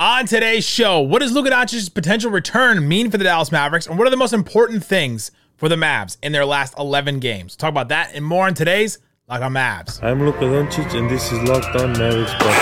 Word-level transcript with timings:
On 0.00 0.26
today's 0.26 0.64
show, 0.64 1.00
what 1.00 1.22
does 1.22 1.32
Luka 1.32 1.50
Doncic's 1.50 1.88
potential 1.88 2.30
return 2.30 2.86
mean 2.86 3.10
for 3.10 3.18
the 3.18 3.24
Dallas 3.24 3.50
Mavericks, 3.50 3.88
and 3.88 3.98
what 3.98 4.06
are 4.06 4.10
the 4.10 4.16
most 4.16 4.32
important 4.32 4.84
things 4.84 5.32
for 5.56 5.68
the 5.68 5.74
Mavs 5.74 6.16
in 6.22 6.30
their 6.30 6.44
last 6.44 6.78
11 6.78 7.18
games? 7.18 7.56
Talk 7.56 7.70
about 7.70 7.88
that 7.88 8.14
and 8.14 8.24
more 8.24 8.46
on 8.46 8.54
today's 8.54 9.00
Locked 9.28 9.42
On 9.42 9.52
Mavs. 9.52 10.00
I'm 10.00 10.24
Luka 10.24 10.44
Doncic, 10.44 10.94
and 10.96 11.10
this 11.10 11.32
is 11.32 11.42
Locked 11.48 11.74
On 11.74 11.90
Mavericks 11.98 12.30
podcast. 12.34 12.54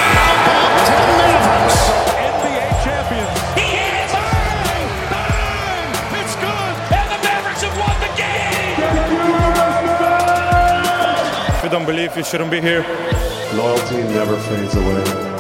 NBA 2.25 2.85
champions. 2.85 3.39
He 3.53 3.61
hit 3.69 3.93
it! 3.93 4.13
Bang! 4.17 4.89
Bang! 5.13 5.93
It's 6.25 6.37
good! 6.37 6.75
And 6.97 7.11
the 7.13 7.19
Mavericks 7.23 7.61
have 7.61 7.77
won 7.77 8.01
the 8.01 8.09
game! 8.17 8.81
If 11.59 11.65
you 11.65 11.69
don't 11.69 11.85
believe, 11.85 12.17
you 12.17 12.25
shouldn't 12.25 12.51
be 12.51 12.63
here. 12.63 12.81
Loyalty 13.53 14.05
never 14.05 14.39
fades 14.41 14.75
away. 14.75 15.36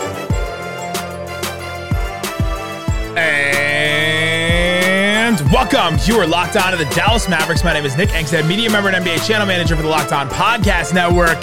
Welcome. 5.52 5.96
You 6.04 6.18
are 6.18 6.26
locked 6.26 6.56
on 6.56 6.72
to 6.72 6.76
the 6.76 6.92
Dallas 6.92 7.28
Mavericks. 7.28 7.62
My 7.62 7.72
name 7.72 7.84
is 7.84 7.96
Nick 7.96 8.08
Angstadt, 8.08 8.48
media 8.48 8.68
member 8.68 8.88
and 8.88 9.04
NBA 9.04 9.24
channel 9.28 9.46
manager 9.46 9.76
for 9.76 9.82
the 9.82 9.88
Locked 9.88 10.12
On 10.12 10.28
Podcast 10.28 10.92
Network. 10.92 11.40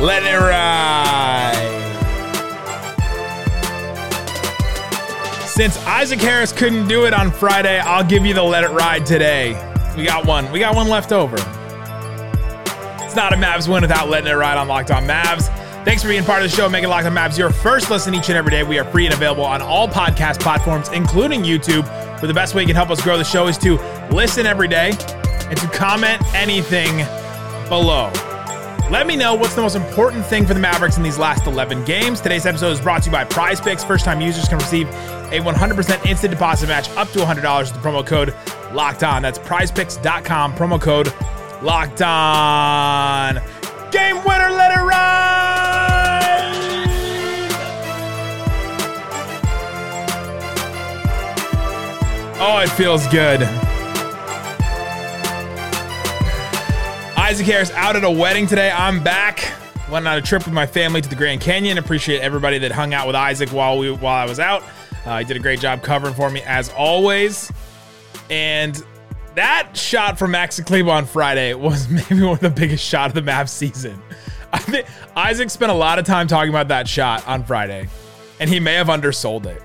Let 0.00 0.24
it 0.24 0.36
ride. 0.36 1.54
Since 5.46 5.78
Isaac 5.86 6.20
Harris 6.20 6.50
couldn't 6.50 6.88
do 6.88 7.06
it 7.06 7.14
on 7.14 7.30
Friday, 7.30 7.78
I'll 7.78 8.04
give 8.04 8.26
you 8.26 8.34
the 8.34 8.42
let 8.42 8.64
it 8.64 8.70
ride 8.70 9.06
today. 9.06 9.52
We 9.96 10.04
got 10.04 10.26
one. 10.26 10.50
We 10.50 10.58
got 10.58 10.74
one 10.74 10.88
left 10.88 11.12
over. 11.12 11.36
It's 11.36 13.14
not 13.14 13.32
a 13.32 13.36
Mavs 13.36 13.72
win 13.72 13.82
without 13.82 14.08
letting 14.08 14.28
it 14.28 14.34
ride 14.34 14.58
on 14.58 14.66
Locked 14.66 14.90
On 14.90 15.04
Mavs. 15.04 15.54
Thanks 15.84 16.02
for 16.02 16.08
being 16.08 16.24
part 16.24 16.42
of 16.42 16.50
the 16.50 16.56
show, 16.56 16.68
making 16.68 16.88
Locked 16.88 17.06
On 17.06 17.14
Mavs 17.14 17.38
your 17.38 17.50
first 17.50 17.90
listen 17.90 18.12
each 18.12 18.28
and 18.28 18.36
every 18.36 18.50
day. 18.50 18.64
We 18.64 18.76
are 18.80 18.84
free 18.90 19.06
and 19.06 19.14
available 19.14 19.44
on 19.44 19.62
all 19.62 19.86
podcast 19.86 20.40
platforms, 20.40 20.88
including 20.88 21.44
YouTube. 21.44 21.86
But 22.20 22.26
the 22.26 22.34
best 22.34 22.54
way 22.54 22.62
you 22.62 22.66
can 22.66 22.76
help 22.76 22.90
us 22.90 23.02
grow 23.02 23.18
the 23.18 23.24
show 23.24 23.46
is 23.46 23.58
to 23.58 23.76
listen 24.10 24.46
every 24.46 24.68
day 24.68 24.92
and 25.48 25.58
to 25.58 25.66
comment 25.68 26.22
anything 26.34 27.04
below. 27.68 28.10
Let 28.90 29.08
me 29.08 29.16
know 29.16 29.34
what's 29.34 29.54
the 29.54 29.62
most 29.62 29.74
important 29.74 30.24
thing 30.26 30.46
for 30.46 30.54
the 30.54 30.60
Mavericks 30.60 30.96
in 30.96 31.02
these 31.02 31.18
last 31.18 31.46
11 31.46 31.84
games. 31.84 32.20
Today's 32.20 32.46
episode 32.46 32.70
is 32.70 32.80
brought 32.80 33.02
to 33.02 33.06
you 33.06 33.12
by 33.12 33.24
Prize 33.24 33.60
Picks. 33.60 33.82
First 33.82 34.04
time 34.04 34.20
users 34.20 34.46
can 34.46 34.58
receive 34.58 34.88
a 34.88 35.40
100% 35.40 36.06
instant 36.06 36.30
deposit 36.30 36.68
match 36.68 36.88
up 36.90 37.08
to 37.10 37.18
$100 37.18 37.60
with 37.60 37.72
the 37.72 37.88
promo 37.88 38.06
code 38.06 38.32
locked 38.72 39.02
on. 39.02 39.22
That's 39.22 39.40
prizepicks.com, 39.40 40.52
promo 40.52 40.80
code 40.80 41.12
locked 41.62 42.00
on. 42.02 43.42
Game 43.90 44.16
winner, 44.24 44.50
let 44.50 44.70
it 44.70 44.82
ride! 44.82 45.35
Oh, 52.38 52.58
it 52.62 52.68
feels 52.68 53.06
good. 53.08 53.40
Isaac 57.18 57.46
Harris 57.46 57.70
out 57.70 57.96
at 57.96 58.04
a 58.04 58.10
wedding 58.10 58.46
today. 58.46 58.70
I'm 58.70 59.02
back. 59.02 59.52
Went 59.90 60.06
on 60.06 60.18
a 60.18 60.20
trip 60.20 60.44
with 60.44 60.52
my 60.52 60.66
family 60.66 61.00
to 61.00 61.08
the 61.08 61.16
Grand 61.16 61.40
Canyon. 61.40 61.78
Appreciate 61.78 62.20
everybody 62.20 62.58
that 62.58 62.72
hung 62.72 62.92
out 62.92 63.06
with 63.06 63.16
Isaac 63.16 63.48
while 63.48 63.78
we 63.78 63.90
while 63.90 64.14
I 64.16 64.26
was 64.26 64.38
out. 64.38 64.62
Uh, 65.06 65.18
he 65.20 65.24
did 65.24 65.38
a 65.38 65.40
great 65.40 65.60
job 65.60 65.82
covering 65.82 66.12
for 66.12 66.28
me 66.28 66.42
as 66.42 66.68
always. 66.74 67.50
And 68.28 68.84
that 69.34 69.74
shot 69.74 70.18
from 70.18 70.32
Max 70.32 70.60
Kleber 70.60 70.90
on 70.90 71.06
Friday 71.06 71.54
was 71.54 71.88
maybe 72.10 72.22
one 72.22 72.34
of 72.34 72.40
the 72.40 72.50
biggest 72.50 72.84
shot 72.84 73.08
of 73.08 73.14
the 73.14 73.22
Mavs 73.22 73.48
season. 73.48 74.00
I 74.52 74.58
think 74.58 74.86
Isaac 75.16 75.48
spent 75.48 75.72
a 75.72 75.74
lot 75.74 75.98
of 75.98 76.04
time 76.04 76.26
talking 76.26 76.50
about 76.50 76.68
that 76.68 76.86
shot 76.86 77.26
on 77.26 77.44
Friday, 77.44 77.88
and 78.40 78.50
he 78.50 78.60
may 78.60 78.74
have 78.74 78.88
undersold 78.88 79.46
it. 79.46 79.62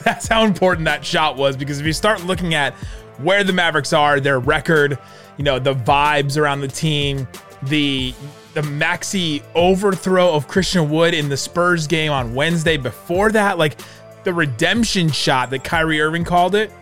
That's 0.04 0.26
how 0.26 0.44
important 0.44 0.86
that 0.86 1.04
shot 1.04 1.36
was 1.36 1.56
because 1.56 1.80
if 1.80 1.86
you 1.86 1.92
start 1.92 2.24
looking 2.24 2.54
at 2.54 2.74
where 3.18 3.44
the 3.44 3.52
Mavericks 3.52 3.92
are, 3.92 4.18
their 4.20 4.40
record, 4.40 4.98
you 5.36 5.44
know, 5.44 5.58
the 5.58 5.74
vibes 5.74 6.36
around 6.36 6.60
the 6.60 6.68
team, 6.68 7.28
the 7.64 8.14
the 8.54 8.62
Maxi 8.62 9.42
overthrow 9.54 10.34
of 10.34 10.48
Christian 10.48 10.90
Wood 10.90 11.14
in 11.14 11.28
the 11.28 11.36
Spurs 11.36 11.86
game 11.86 12.10
on 12.10 12.34
Wednesday 12.34 12.76
before 12.76 13.30
that, 13.32 13.58
like 13.58 13.78
the 14.24 14.34
redemption 14.34 15.10
shot 15.10 15.50
that 15.50 15.62
Kyrie 15.62 16.00
Irving 16.00 16.24
called 16.24 16.54
it, 16.54 16.72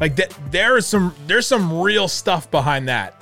like 0.00 0.16
that 0.16 0.36
there 0.50 0.76
is 0.76 0.86
some 0.86 1.14
there's 1.26 1.46
some 1.46 1.80
real 1.80 2.08
stuff 2.08 2.50
behind 2.50 2.88
that. 2.88 3.20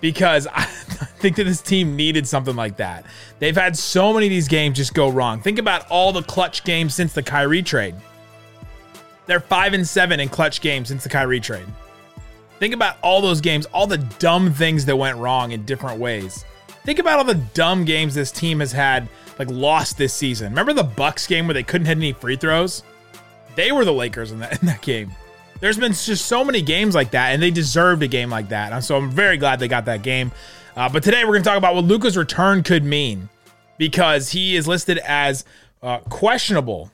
Because 0.00 0.46
I 0.54 0.64
think 0.64 1.36
that 1.36 1.44
this 1.44 1.60
team 1.60 1.96
needed 1.96 2.26
something 2.26 2.54
like 2.54 2.76
that. 2.76 3.04
They've 3.40 3.56
had 3.56 3.76
so 3.76 4.12
many 4.12 4.26
of 4.26 4.30
these 4.30 4.48
games 4.48 4.76
just 4.76 4.94
go 4.94 5.08
wrong. 5.08 5.40
Think 5.40 5.58
about 5.58 5.90
all 5.90 6.12
the 6.12 6.22
clutch 6.22 6.62
games 6.62 6.94
since 6.94 7.12
the 7.12 7.22
Kyrie 7.22 7.62
trade. 7.62 7.96
They're 9.28 9.40
five 9.40 9.74
and 9.74 9.86
seven 9.86 10.20
in 10.20 10.30
clutch 10.30 10.62
games 10.62 10.88
since 10.88 11.02
the 11.02 11.10
Kyrie 11.10 11.38
trade. 11.38 11.66
Think 12.58 12.72
about 12.72 12.96
all 13.02 13.20
those 13.20 13.42
games, 13.42 13.66
all 13.66 13.86
the 13.86 13.98
dumb 13.98 14.52
things 14.52 14.86
that 14.86 14.96
went 14.96 15.18
wrong 15.18 15.52
in 15.52 15.64
different 15.66 16.00
ways. 16.00 16.46
Think 16.84 16.98
about 16.98 17.18
all 17.18 17.24
the 17.24 17.34
dumb 17.34 17.84
games 17.84 18.14
this 18.14 18.32
team 18.32 18.60
has 18.60 18.72
had, 18.72 19.06
like 19.38 19.50
lost 19.50 19.98
this 19.98 20.14
season. 20.14 20.48
Remember 20.48 20.72
the 20.72 20.82
Bucks 20.82 21.26
game 21.26 21.46
where 21.46 21.52
they 21.52 21.62
couldn't 21.62 21.86
hit 21.86 21.98
any 21.98 22.14
free 22.14 22.36
throws? 22.36 22.82
They 23.54 23.70
were 23.70 23.84
the 23.84 23.92
Lakers 23.92 24.32
in 24.32 24.38
that 24.38 24.58
in 24.62 24.66
that 24.66 24.80
game. 24.80 25.12
There's 25.60 25.76
been 25.76 25.92
just 25.92 26.24
so 26.24 26.42
many 26.42 26.62
games 26.62 26.94
like 26.94 27.10
that, 27.10 27.34
and 27.34 27.42
they 27.42 27.50
deserved 27.50 28.02
a 28.02 28.08
game 28.08 28.30
like 28.30 28.48
that. 28.48 28.82
So 28.82 28.96
I'm 28.96 29.10
very 29.10 29.36
glad 29.36 29.60
they 29.60 29.68
got 29.68 29.84
that 29.84 30.02
game. 30.02 30.32
Uh, 30.74 30.88
but 30.88 31.02
today 31.02 31.24
we're 31.24 31.32
going 31.32 31.42
to 31.42 31.48
talk 31.50 31.58
about 31.58 31.74
what 31.74 31.84
Luka's 31.84 32.16
return 32.16 32.62
could 32.62 32.84
mean 32.84 33.28
because 33.76 34.30
he 34.30 34.56
is 34.56 34.66
listed 34.66 34.98
as 34.98 35.44
uh, 35.82 35.98
questionable 35.98 36.90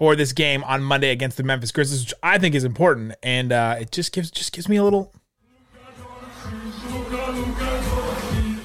for 0.00 0.16
this 0.16 0.32
game 0.32 0.64
on 0.64 0.82
Monday 0.82 1.10
against 1.10 1.36
the 1.36 1.42
Memphis 1.42 1.70
Grizzlies, 1.72 2.00
which 2.00 2.14
I 2.22 2.38
think 2.38 2.54
is 2.54 2.64
important, 2.64 3.14
and 3.22 3.52
uh, 3.52 3.76
it 3.78 3.92
just 3.92 4.12
gives 4.12 4.30
just 4.30 4.50
gives 4.50 4.66
me 4.66 4.76
a 4.76 4.82
little, 4.82 5.12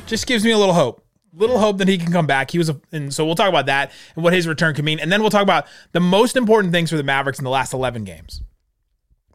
just 0.05 0.25
gives 0.27 0.45
me 0.45 0.51
a 0.51 0.57
little 0.57 0.73
hope, 0.73 1.03
little 1.33 1.59
hope 1.59 1.79
that 1.79 1.89
he 1.89 1.97
can 1.97 2.13
come 2.13 2.25
back. 2.25 2.51
He 2.51 2.57
was, 2.57 2.69
a, 2.69 2.79
and 2.93 3.13
so 3.13 3.25
we'll 3.25 3.35
talk 3.35 3.49
about 3.49 3.65
that 3.65 3.91
and 4.15 4.23
what 4.23 4.31
his 4.31 4.47
return 4.47 4.75
could 4.75 4.85
mean, 4.85 4.97
and 5.01 5.11
then 5.11 5.19
we'll 5.19 5.29
talk 5.29 5.43
about 5.43 5.67
the 5.91 5.99
most 5.99 6.37
important 6.37 6.71
things 6.71 6.89
for 6.89 6.95
the 6.95 7.03
Mavericks 7.03 7.37
in 7.37 7.43
the 7.43 7.51
last 7.51 7.73
eleven 7.73 8.05
games, 8.05 8.41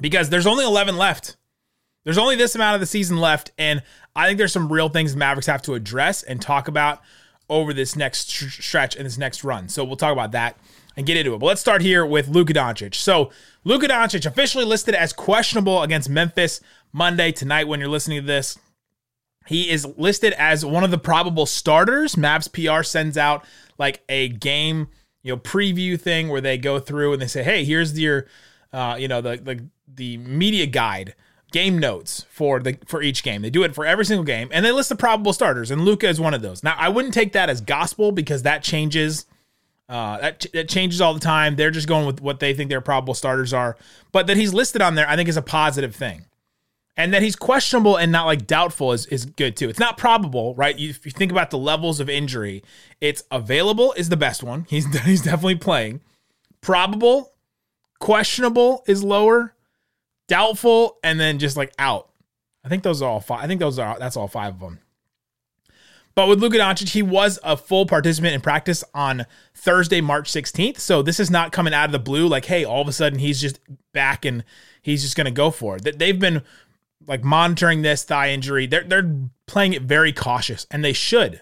because 0.00 0.31
there's 0.31 0.47
only 0.47 0.65
eleven 0.65 0.97
left. 0.97 1.37
There's 2.05 2.16
only 2.16 2.34
this 2.34 2.55
amount 2.55 2.77
of 2.77 2.81
the 2.81 2.87
season 2.87 3.19
left, 3.19 3.50
and 3.59 3.83
I 4.16 4.27
think 4.27 4.39
there's 4.39 4.55
some 4.55 4.72
real 4.72 4.89
things 4.89 5.12
the 5.12 5.19
Mavericks 5.19 5.49
have 5.49 5.60
to 5.62 5.75
address 5.75 6.22
and 6.22 6.41
talk 6.41 6.66
about 6.66 7.03
over 7.50 7.75
this 7.75 7.94
next 7.94 8.31
stretch 8.31 8.97
and 8.97 9.05
this 9.05 9.19
next 9.19 9.44
run. 9.44 9.69
So 9.69 9.84
we'll 9.84 9.97
talk 9.97 10.15
about 10.15 10.33
that 10.33 10.56
and 11.00 11.06
get 11.06 11.16
into 11.16 11.34
it. 11.34 11.38
But 11.38 11.47
let's 11.47 11.62
start 11.62 11.81
here 11.81 12.05
with 12.05 12.28
Luka 12.28 12.53
Doncic. 12.53 12.94
So 12.94 13.31
Luka 13.65 13.88
Doncic 13.88 14.27
officially 14.27 14.66
listed 14.66 14.94
as 14.94 15.15
questionable 15.15 15.83
against 15.83 16.11
Memphis 16.11 16.61
Monday 16.93 17.33
tonight. 17.33 17.66
When 17.66 17.81
you're 17.81 17.88
listening 17.88 18.21
to 18.21 18.27
this, 18.27 18.59
he 19.47 19.71
is 19.71 19.87
listed 19.97 20.34
as 20.34 20.62
one 20.62 20.84
of 20.84 20.91
the 20.91 20.99
probable 20.99 21.47
starters. 21.47 22.16
Mavs 22.16 22.53
PR 22.53 22.83
sends 22.83 23.16
out 23.16 23.47
like 23.78 24.03
a 24.10 24.28
game, 24.28 24.89
you 25.22 25.33
know, 25.33 25.39
preview 25.39 25.99
thing 25.99 26.28
where 26.28 26.43
they 26.43 26.59
go 26.59 26.78
through 26.78 27.15
and 27.15 27.22
they 27.22 27.27
say, 27.27 27.43
"Hey, 27.43 27.65
here's 27.65 27.99
your, 27.99 28.27
uh, 28.75 28.97
you 28.99 29.09
know, 29.09 29.22
the 29.22 29.39
the 29.39 29.66
the 29.89 30.19
media 30.19 30.66
guide." 30.66 31.15
game 31.53 31.81
notes 31.81 32.27
for 32.31 32.60
the 32.60 32.78
for 32.87 33.03
each 33.03 33.25
game. 33.25 33.43
They 33.43 33.50
do 33.50 33.65
it 33.65 33.75
for 33.75 33.84
every 33.84 34.05
single 34.05 34.22
game, 34.22 34.49
and 34.53 34.65
they 34.65 34.71
list 34.71 34.89
the 34.89 34.94
probable 34.94 35.33
starters, 35.33 35.72
and 35.72 35.84
Luka 35.84 36.09
is 36.09 36.21
one 36.21 36.33
of 36.33 36.43
those. 36.43 36.62
Now, 36.62 36.77
I 36.78 36.89
wouldn't 36.89 37.12
take 37.12 37.33
that 37.33 37.50
as 37.50 37.60
gospel 37.60 38.12
because 38.12 38.44
that 38.44 38.62
changes. 38.62 39.27
Uh, 39.91 40.19
that, 40.19 40.47
that 40.53 40.69
changes 40.69 41.01
all 41.01 41.12
the 41.12 41.21
time. 41.21 41.56
They're 41.56 41.71
just 41.71 41.89
going 41.89 42.06
with 42.06 42.21
what 42.21 42.39
they 42.39 42.55
think 42.55 42.71
their 42.71 42.81
probable 42.81 43.15
starters 43.15 43.53
are. 43.53 43.77
But 44.12 44.28
that 44.28 44.37
he's 44.37 44.55
listed 44.55 44.81
on 44.81 44.95
there, 44.95 45.09
I 45.09 45.17
think, 45.17 45.28
is 45.28 45.37
a 45.37 45.43
positive 45.43 45.95
thing. 45.95 46.27
And 46.97 47.12
that 47.12 47.23
he's 47.23 47.37
questionable 47.37 47.97
and 47.97 48.12
not 48.12 48.27
like 48.27 48.47
doubtful 48.47 48.93
is, 48.93 49.06
is 49.06 49.25
good 49.25 49.56
too. 49.56 49.69
It's 49.69 49.78
not 49.78 49.99
probable, 49.99 50.55
right? 50.55 50.78
You, 50.78 50.91
if 50.91 51.05
you 51.05 51.12
think 51.12 51.33
about 51.33 51.51
the 51.51 51.59
levels 51.59 51.99
of 51.99 52.09
injury, 52.09 52.62
it's 53.01 53.25
available 53.31 53.93
is 53.97 54.09
the 54.09 54.17
best 54.17 54.43
one. 54.43 54.67
He's 54.69 54.87
he's 55.05 55.23
definitely 55.23 55.56
playing. 55.56 56.01
Probable, 56.60 57.33
questionable 57.98 58.84
is 58.87 59.03
lower 59.03 59.54
doubtful, 60.31 60.98
and 61.03 61.21
then 61.21 61.39
just 61.39 61.59
like 61.59 61.75
out. 61.78 62.09
I 62.65 62.69
think 62.69 62.83
those 62.84 63.03
are 63.03 63.10
all 63.10 63.21
five. 63.21 63.45
I 63.45 63.47
think 63.47 63.60
those 63.60 63.78
are 63.78 63.98
that's 63.98 64.16
all 64.16 64.28
five 64.28 64.54
of 64.54 64.60
them. 64.60 64.78
But 66.15 66.28
with 66.28 66.41
Luka 66.41 66.59
Doncic, 66.59 66.91
he 66.91 67.03
was 67.03 67.39
a 67.42 67.57
full 67.57 67.86
participant 67.86 68.34
in 68.34 68.41
practice 68.41 68.83
on 68.95 69.27
Thursday, 69.54 70.01
March 70.01 70.30
16th. 70.30 70.78
So 70.78 71.03
this 71.03 71.21
is 71.21 71.30
not 71.30 71.53
coming 71.53 71.72
out 71.72 71.86
of 71.86 71.92
the 71.92 71.98
blue, 71.98 72.27
like, 72.27 72.47
hey, 72.47 72.65
all 72.65 72.83
of 72.83 72.89
a 72.89 72.92
sudden 72.92 73.18
he's 73.18 73.41
just 73.41 73.60
back 73.92 74.24
and 74.24 74.45
he's 74.83 75.03
just 75.03 75.16
going 75.16 75.27
to 75.27 75.30
go 75.30 75.51
for 75.51 75.77
it. 75.77 75.98
They've 75.98 76.18
been 76.18 76.42
like 77.07 77.24
monitoring 77.24 77.83
this 77.83 78.04
thigh 78.04 78.30
injury. 78.30 78.66
They're 78.66 78.84
they're 78.84 79.15
playing 79.47 79.72
it 79.72 79.83
very 79.83 80.12
cautious, 80.12 80.66
and 80.71 80.84
they 80.84 80.92
should, 80.92 81.41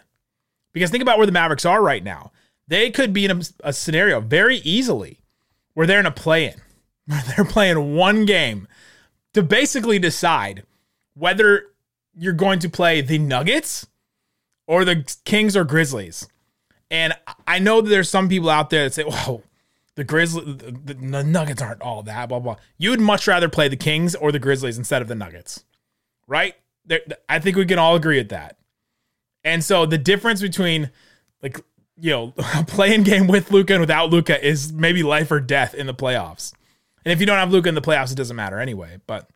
because 0.73 0.91
think 0.91 1.03
about 1.03 1.19
where 1.19 1.27
the 1.27 1.33
Mavericks 1.33 1.65
are 1.65 1.83
right 1.83 2.03
now. 2.03 2.33
They 2.67 2.91
could 2.91 3.13
be 3.13 3.25
in 3.25 3.31
a, 3.31 3.41
a 3.65 3.73
scenario 3.73 4.21
very 4.21 4.59
easily 4.59 5.21
where 5.75 5.87
they're 5.87 6.01
in 6.01 6.07
a 6.07 6.11
play-in, 6.11 6.61
where 7.07 7.23
they're 7.23 7.45
playing 7.45 7.95
one 7.95 8.25
game 8.25 8.69
to 9.35 9.43
basically 9.43 9.99
decide 9.99 10.65
whether 11.15 11.67
you're 12.15 12.33
going 12.33 12.59
to 12.61 12.69
play 12.69 13.01
the 13.01 13.19
Nuggets 13.19 13.87
or 14.69 14.85
the 14.85 15.05
Kings 15.25 15.57
or 15.57 15.65
Grizzlies. 15.65 16.29
And 16.91 17.13
I 17.47 17.59
know 17.59 17.81
that 17.81 17.91
there's 17.91 18.09
some 18.09 18.29
people 18.29 18.49
out 18.49 18.71
there 18.71 18.85
that 18.85 18.95
say, 18.95 19.03
"Whoa, 19.03 19.43
the 19.99 20.05
Grizzlies, 20.05 20.45
the, 20.45 20.95
the 20.95 21.25
Nuggets 21.25 21.61
aren't 21.61 21.83
all 21.83 22.05
that, 22.05 22.29
blah, 22.29 22.39
blah. 22.39 22.55
You 22.77 22.91
would 22.91 23.01
much 23.01 23.27
rather 23.27 23.49
play 23.49 23.67
the 23.67 23.77
Kings 23.77 24.15
or 24.15 24.31
the 24.31 24.39
Grizzlies 24.39 24.79
instead 24.79 25.03
of 25.03 25.09
the 25.09 25.17
Nuggets, 25.17 25.65
right? 26.29 26.55
There, 26.85 27.01
I 27.29 27.41
think 27.41 27.57
we 27.57 27.67
can 27.67 27.81
all 27.81 27.97
agree 27.97 28.19
with 28.19 28.29
that. 28.29 28.59
And 29.43 29.65
so 29.65 29.87
the 29.87 29.99
difference 29.99 30.41
between 30.41 30.93
like, 31.43 31.61
you 31.97 32.11
know, 32.11 32.29
playing 32.69 33.03
game 33.03 33.27
with 33.27 33.51
Luka 33.51 33.73
and 33.75 33.81
without 33.81 34.11
Luka 34.11 34.41
is 34.47 34.73
maybe 34.73 35.03
life 35.03 35.33
or 35.33 35.41
death 35.41 35.75
in 35.75 35.89
the 35.89 35.95
playoffs. 35.95 36.53
And 37.05 37.13
if 37.13 37.19
you 37.19 37.27
don't 37.27 37.39
have 37.39 37.51
Luka 37.51 37.69
in 37.69 37.75
the 37.75 37.83
playoffs, 37.83 38.13
it 38.13 38.17
doesn't 38.17 38.37
matter 38.37 38.61
anyway. 38.61 38.99
But 39.09 39.29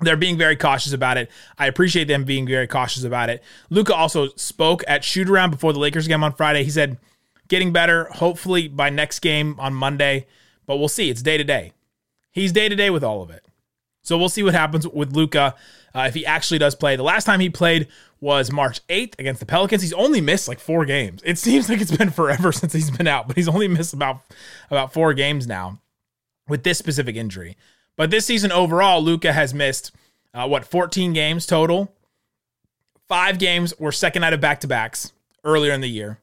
they're 0.00 0.16
being 0.16 0.38
very 0.38 0.56
cautious 0.56 0.92
about 0.92 1.16
it. 1.16 1.30
I 1.58 1.66
appreciate 1.66 2.04
them 2.04 2.24
being 2.24 2.46
very 2.46 2.66
cautious 2.66 3.04
about 3.04 3.30
it. 3.30 3.42
Luka 3.70 3.94
also 3.94 4.28
spoke 4.36 4.84
at 4.86 5.04
shoot 5.04 5.28
around 5.28 5.50
before 5.50 5.72
the 5.72 5.80
Lakers 5.80 6.06
game 6.06 6.22
on 6.22 6.32
Friday. 6.32 6.62
He 6.64 6.70
said, 6.70 6.98
getting 7.48 7.72
better, 7.72 8.04
hopefully 8.04 8.68
by 8.68 8.90
next 8.90 9.20
game 9.20 9.56
on 9.58 9.74
Monday, 9.74 10.26
but 10.66 10.76
we'll 10.76 10.88
see. 10.88 11.10
It's 11.10 11.22
day 11.22 11.36
to 11.36 11.44
day. 11.44 11.72
He's 12.30 12.52
day 12.52 12.68
to 12.68 12.76
day 12.76 12.90
with 12.90 13.02
all 13.02 13.22
of 13.22 13.30
it. 13.30 13.44
So 14.02 14.16
we'll 14.16 14.28
see 14.28 14.42
what 14.42 14.54
happens 14.54 14.86
with 14.86 15.14
Luka 15.14 15.54
uh, 15.94 16.04
if 16.08 16.14
he 16.14 16.24
actually 16.24 16.58
does 16.58 16.74
play. 16.74 16.96
The 16.96 17.02
last 17.02 17.24
time 17.24 17.40
he 17.40 17.50
played 17.50 17.88
was 18.20 18.52
March 18.52 18.86
8th 18.86 19.18
against 19.18 19.40
the 19.40 19.46
Pelicans. 19.46 19.82
He's 19.82 19.92
only 19.92 20.20
missed 20.20 20.48
like 20.48 20.60
four 20.60 20.84
games. 20.84 21.22
It 21.24 21.38
seems 21.38 21.68
like 21.68 21.80
it's 21.80 21.94
been 21.94 22.10
forever 22.10 22.52
since 22.52 22.72
he's 22.72 22.90
been 22.90 23.08
out, 23.08 23.26
but 23.26 23.36
he's 23.36 23.48
only 23.48 23.68
missed 23.68 23.94
about 23.94 24.22
about 24.70 24.92
four 24.92 25.12
games 25.14 25.46
now 25.46 25.80
with 26.48 26.62
this 26.62 26.78
specific 26.78 27.16
injury. 27.16 27.56
But 27.98 28.12
this 28.12 28.24
season 28.24 28.52
overall, 28.52 29.02
Luka 29.02 29.32
has 29.32 29.52
missed 29.52 29.90
uh, 30.32 30.46
what 30.46 30.64
14 30.64 31.12
games 31.12 31.44
total. 31.46 31.92
Five 33.08 33.40
games 33.40 33.74
were 33.76 33.90
second 33.90 34.20
night 34.20 34.32
of 34.32 34.40
back 34.40 34.60
to 34.60 34.68
backs 34.68 35.12
earlier 35.42 35.72
in 35.72 35.80
the 35.80 35.90
year. 35.90 36.20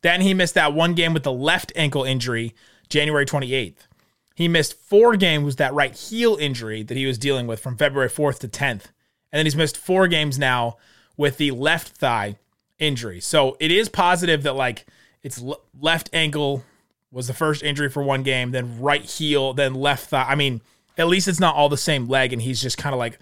Then 0.00 0.20
he 0.20 0.32
missed 0.32 0.54
that 0.54 0.72
one 0.72 0.94
game 0.94 1.12
with 1.12 1.24
the 1.24 1.32
left 1.32 1.72
ankle 1.74 2.04
injury, 2.04 2.54
January 2.88 3.26
28th. 3.26 3.88
He 4.36 4.46
missed 4.46 4.74
four 4.74 5.16
games 5.16 5.44
with 5.44 5.56
that 5.56 5.74
right 5.74 5.92
heel 5.92 6.36
injury 6.36 6.84
that 6.84 6.96
he 6.96 7.04
was 7.04 7.18
dealing 7.18 7.48
with 7.48 7.58
from 7.58 7.76
February 7.76 8.08
4th 8.08 8.38
to 8.38 8.48
10th. 8.48 8.92
And 9.32 9.40
then 9.40 9.46
he's 9.46 9.56
missed 9.56 9.76
four 9.76 10.06
games 10.06 10.38
now 10.38 10.76
with 11.16 11.36
the 11.38 11.50
left 11.50 11.96
thigh 11.96 12.36
injury. 12.78 13.18
So 13.18 13.56
it 13.58 13.72
is 13.72 13.88
positive 13.88 14.44
that 14.44 14.54
like 14.54 14.86
it's 15.24 15.42
left 15.76 16.10
ankle 16.12 16.62
was 17.10 17.26
the 17.26 17.34
first 17.34 17.64
injury 17.64 17.88
for 17.88 18.04
one 18.04 18.22
game, 18.22 18.52
then 18.52 18.80
right 18.80 19.02
heel, 19.02 19.52
then 19.52 19.74
left 19.74 20.10
thigh. 20.10 20.26
I 20.28 20.36
mean, 20.36 20.60
at 20.98 21.06
least 21.06 21.28
it's 21.28 21.40
not 21.40 21.54
all 21.54 21.68
the 21.68 21.76
same 21.76 22.06
leg 22.06 22.32
and 22.32 22.42
he's 22.42 22.60
just 22.60 22.76
kind 22.76 22.92
of 22.92 22.98
like 22.98 23.18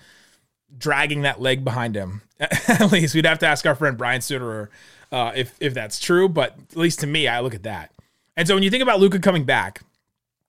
dragging 0.76 1.23
that 1.23 1.40
leg 1.40 1.62
behind 1.62 1.94
him. 1.94 2.23
at 2.40 2.90
least 2.90 3.14
we'd 3.14 3.26
have 3.26 3.38
to 3.40 3.46
ask 3.46 3.67
our 3.67 3.75
friend 3.75 3.96
Brian 3.96 4.20
Sutterer 4.20 4.70
uh, 5.12 5.32
if 5.37 5.55
if 5.61 5.75
that's 5.75 6.00
true, 6.00 6.28
but 6.28 6.56
at 6.70 6.76
least 6.76 7.00
to 7.00 7.06
me, 7.06 7.28
I 7.28 7.40
look 7.40 7.55
at 7.55 7.62
that. 7.62 7.93
And 8.37 8.49
so 8.49 8.55
when 8.55 8.62
you 8.62 8.70
think 8.70 8.82
about 8.82 9.00
Luka 9.00 9.19
coming 9.19 9.44
back, 9.44 9.82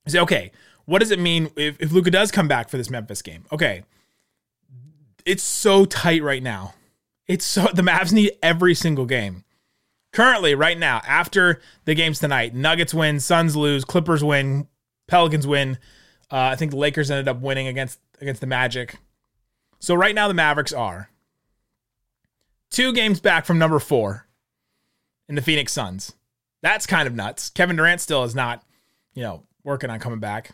you 0.06 0.12
say, 0.12 0.20
okay, 0.20 0.52
what 0.86 1.00
does 1.00 1.12
it 1.12 1.20
mean 1.20 1.52
if, 1.56 1.80
if 1.80 1.92
Luka 1.92 2.10
does 2.10 2.32
come 2.32 2.48
back 2.48 2.70
for 2.70 2.78
this 2.78 2.90
Memphis 2.90 3.22
game? 3.22 3.46
Okay, 3.52 3.84
it's 5.26 5.44
so 5.44 5.86
tight 5.86 6.24
right 6.24 6.42
now. 6.42 6.74
It's 7.28 7.46
so 7.46 7.68
the 7.74 7.82
Mavs 7.82 8.12
need 8.12 8.32
every 8.42 8.74
single 8.74 9.06
game. 9.06 9.44
Currently, 10.14 10.56
right 10.56 10.78
now, 10.78 11.02
after 11.06 11.62
the 11.86 11.94
games 11.94 12.20
tonight, 12.20 12.56
Nuggets 12.56 12.94
win, 12.94 13.20
Suns 13.20 13.56
lose, 13.56 13.86
Clippers 13.86 14.24
win, 14.24 14.68
Pelicans 15.08 15.46
win. 15.46 15.78
Uh, 16.32 16.52
I 16.52 16.56
think 16.56 16.72
the 16.72 16.78
Lakers 16.78 17.10
ended 17.10 17.28
up 17.28 17.42
winning 17.42 17.68
against 17.68 18.00
against 18.20 18.42
the 18.42 18.48
Magic. 18.48 18.96
So 19.80 19.96
right 19.96 20.16
now, 20.16 20.28
the 20.28 20.34
Mavericks 20.34 20.74
are 20.74 21.10
two 22.70 22.94
games 22.94 23.20
back 23.20 23.46
from 23.46 23.60
number 23.60 23.80
four 23.80 24.28
in 25.30 25.36
the 25.36 25.42
Phoenix 25.42 25.72
Suns. 25.72 26.14
That's 26.62 26.88
kind 26.88 27.08
of 27.08 27.16
nuts. 27.16 27.50
Kevin 27.50 27.76
Durant 27.76 28.02
still 28.02 28.24
is 28.24 28.36
not, 28.36 28.64
you 29.14 29.24
know, 29.24 29.44
working 29.64 29.90
on 29.90 30.00
coming 30.00 30.20
back. 30.20 30.52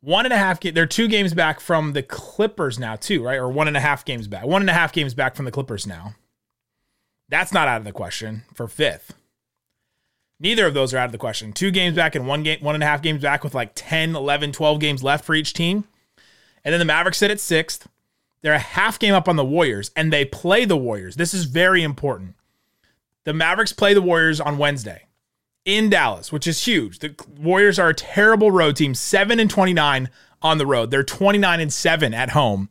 One 0.00 0.24
and 0.24 0.32
a 0.32 0.38
half. 0.38 0.60
They're 0.60 0.86
two 0.86 1.08
games 1.08 1.34
back 1.34 1.60
from 1.60 1.92
the 1.92 2.02
Clippers 2.02 2.78
now, 2.78 2.96
too, 2.96 3.22
right? 3.22 3.38
Or 3.38 3.48
one 3.48 3.68
and 3.68 3.76
a 3.76 3.80
half 3.80 4.04
games 4.04 4.28
back. 4.28 4.46
One 4.46 4.62
and 4.62 4.70
a 4.70 4.74
half 4.74 4.92
games 4.92 5.14
back 5.14 5.36
from 5.36 5.44
the 5.44 5.50
Clippers 5.50 5.86
now. 5.86 6.14
That's 7.28 7.52
not 7.52 7.68
out 7.68 7.78
of 7.78 7.84
the 7.84 7.92
question 7.92 8.42
for 8.54 8.66
fifth. 8.68 9.14
Neither 10.42 10.66
of 10.66 10.74
those 10.74 10.92
are 10.92 10.98
out 10.98 11.06
of 11.06 11.12
the 11.12 11.18
question. 11.18 11.52
Two 11.52 11.70
games 11.70 11.94
back 11.94 12.16
and 12.16 12.26
one 12.26 12.42
game, 12.42 12.58
one 12.60 12.74
and 12.74 12.82
a 12.82 12.86
half 12.86 13.00
games 13.00 13.22
back 13.22 13.44
with 13.44 13.54
like 13.54 13.70
10, 13.76 14.16
11, 14.16 14.50
12 14.50 14.80
games 14.80 15.02
left 15.02 15.24
for 15.24 15.36
each 15.36 15.54
team. 15.54 15.84
And 16.64 16.72
then 16.72 16.80
the 16.80 16.84
Mavericks 16.84 17.18
sit 17.18 17.30
at 17.30 17.38
sixth. 17.38 17.88
They're 18.40 18.52
a 18.52 18.58
half 18.58 18.98
game 18.98 19.14
up 19.14 19.28
on 19.28 19.36
the 19.36 19.44
Warriors, 19.44 19.92
and 19.94 20.12
they 20.12 20.24
play 20.24 20.64
the 20.64 20.76
Warriors. 20.76 21.14
This 21.14 21.32
is 21.32 21.44
very 21.44 21.84
important. 21.84 22.34
The 23.22 23.32
Mavericks 23.32 23.72
play 23.72 23.94
the 23.94 24.02
Warriors 24.02 24.40
on 24.40 24.58
Wednesday 24.58 25.06
in 25.64 25.88
Dallas, 25.88 26.32
which 26.32 26.48
is 26.48 26.64
huge. 26.64 26.98
The 26.98 27.14
Warriors 27.38 27.78
are 27.78 27.90
a 27.90 27.94
terrible 27.94 28.50
road 28.50 28.74
team, 28.74 28.96
7 28.96 29.38
and 29.38 29.48
29 29.48 30.10
on 30.42 30.58
the 30.58 30.66
road. 30.66 30.90
They're 30.90 31.04
29 31.04 31.60
and 31.60 31.72
7 31.72 32.14
at 32.14 32.30
home. 32.30 32.68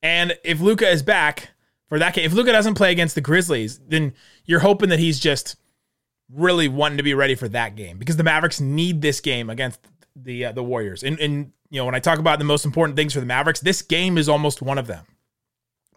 And 0.00 0.38
if 0.44 0.60
Luka 0.60 0.88
is 0.88 1.02
back 1.02 1.50
for 1.88 1.98
that 1.98 2.14
game, 2.14 2.24
if 2.24 2.32
Luka 2.32 2.52
doesn't 2.52 2.74
play 2.74 2.92
against 2.92 3.16
the 3.16 3.20
Grizzlies, 3.20 3.80
then 3.88 4.14
you're 4.44 4.60
hoping 4.60 4.90
that 4.90 5.00
he's 5.00 5.18
just 5.18 5.56
really 6.32 6.68
wanting 6.68 6.96
to 6.98 7.02
be 7.02 7.14
ready 7.14 7.34
for 7.34 7.48
that 7.48 7.76
game 7.76 7.98
because 7.98 8.16
the 8.16 8.24
Mavericks 8.24 8.60
need 8.60 9.02
this 9.02 9.20
game 9.20 9.50
against 9.50 9.80
the 10.16 10.46
uh, 10.46 10.52
the 10.52 10.62
Warriors. 10.62 11.02
And, 11.02 11.18
and 11.20 11.52
you 11.70 11.78
know, 11.78 11.84
when 11.84 11.94
I 11.94 12.00
talk 12.00 12.18
about 12.18 12.38
the 12.38 12.44
most 12.44 12.64
important 12.64 12.96
things 12.96 13.14
for 13.14 13.20
the 13.20 13.26
Mavericks, 13.26 13.60
this 13.60 13.82
game 13.82 14.18
is 14.18 14.28
almost 14.28 14.62
one 14.62 14.78
of 14.78 14.86
them 14.86 15.06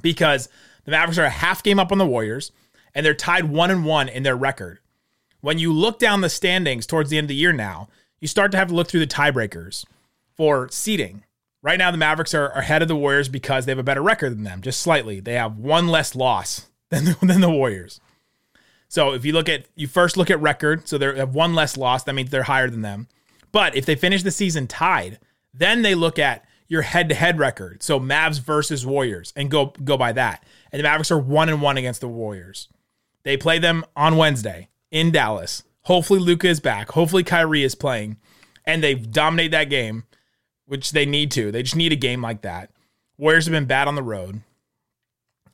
because 0.02 0.50
the 0.86 0.92
Mavericks 0.92 1.18
are 1.18 1.26
a 1.26 1.30
half 1.30 1.64
game 1.64 1.80
up 1.80 1.92
on 1.92 1.98
the 1.98 2.06
Warriors 2.06 2.52
and 2.94 3.06
they're 3.06 3.14
tied 3.14 3.46
one 3.46 3.72
and 3.72 3.86
one 3.86 4.08
in 4.08 4.24
their 4.24 4.36
record. 4.36 4.80
When 5.42 5.60
you 5.60 5.72
look 5.72 6.00
down 6.00 6.22
the 6.22 6.30
standings 6.30 6.88
towards 6.88 7.10
the 7.10 7.18
end 7.18 7.26
of 7.26 7.30
the 7.30 7.36
year 7.36 7.54
now, 7.54 7.90
you 8.20 8.28
start 8.28 8.52
to 8.52 8.58
have 8.58 8.70
to 8.70 8.74
look 8.74 8.88
through 8.88 9.02
the 9.02 9.08
tiebreakers 9.08 9.86
for 10.36 10.70
seeding. 10.70 11.24
Right 11.62 11.78
now, 11.78 11.92
the 11.92 11.98
Mavericks 11.98 12.34
are, 12.34 12.50
ahead 12.50 12.82
of 12.82 12.88
the 12.88 12.96
Warriors 12.96 13.28
because 13.28 13.66
they 13.66 13.72
have 13.72 13.80
a 13.80 13.84
better 13.84 14.02
record 14.02 14.32
than 14.32 14.44
them, 14.44 14.62
just 14.62 14.80
slightly. 14.80 15.20
They 15.20 15.34
have 15.34 15.58
one 15.58 15.88
less 15.88 16.16
loss 16.16 16.68
than 16.90 17.06
the, 17.06 17.18
than 17.22 17.42
the 17.42 17.50
Warriors. 17.50 18.00
So 18.88 19.14
if 19.14 19.26
you 19.26 19.34
look 19.34 19.50
at 19.50 19.66
you 19.76 19.88
first 19.88 20.18
look 20.18 20.30
at 20.30 20.40
record, 20.40 20.88
so 20.88 20.98
they 20.98 21.18
have 21.18 21.36
one 21.36 21.56
less 21.56 21.78
loss, 21.78 22.04
that 22.04 22.14
means 22.14 22.30
they're 22.30 22.44
higher 22.44 22.70
than 22.70 22.82
them. 22.82 23.08
But 23.52 23.76
if 23.76 23.86
they 23.86 23.96
finish 23.96 24.24
the 24.24 24.32
season 24.32 24.68
tied, 24.68 25.20
then 25.54 25.82
they 25.82 25.96
look 25.96 26.20
at 26.20 26.46
your 26.68 26.82
head-to-head 26.82 27.38
record. 27.38 27.84
So 27.84 28.00
Mavs 28.00 28.40
versus 28.40 28.86
Warriors 28.86 29.32
and 29.36 29.52
go 29.52 29.68
go 29.84 29.98
by 29.98 30.12
that. 30.14 30.44
And 30.72 30.80
the 30.80 30.84
Mavericks 30.84 31.12
are 31.12 31.20
1 31.20 31.50
and 31.50 31.62
1 31.62 31.78
against 31.78 32.02
the 32.02 32.08
Warriors. 32.08 32.68
They 33.24 33.38
play 33.38 33.60
them 33.60 33.86
on 33.96 34.18
Wednesday 34.18 34.70
in 34.92 35.12
Dallas. 35.12 35.64
Hopefully 35.84 36.20
Luka 36.20 36.48
is 36.48 36.60
back. 36.60 36.92
Hopefully 36.92 37.24
Kyrie 37.24 37.64
is 37.64 37.76
playing. 37.76 38.18
And 38.66 38.84
they 38.84 38.96
dominate 38.96 39.52
that 39.52 39.70
game, 39.70 40.06
which 40.66 40.92
they 40.92 41.06
need 41.06 41.32
to. 41.32 41.52
They 41.52 41.64
just 41.64 41.76
need 41.76 41.92
a 41.92 41.98
game 41.98 42.22
like 42.22 42.42
that. 42.42 42.72
Warriors 43.18 43.46
have 43.46 43.54
been 43.54 43.66
bad 43.66 43.88
on 43.88 43.96
the 43.96 44.04
road. 44.04 44.42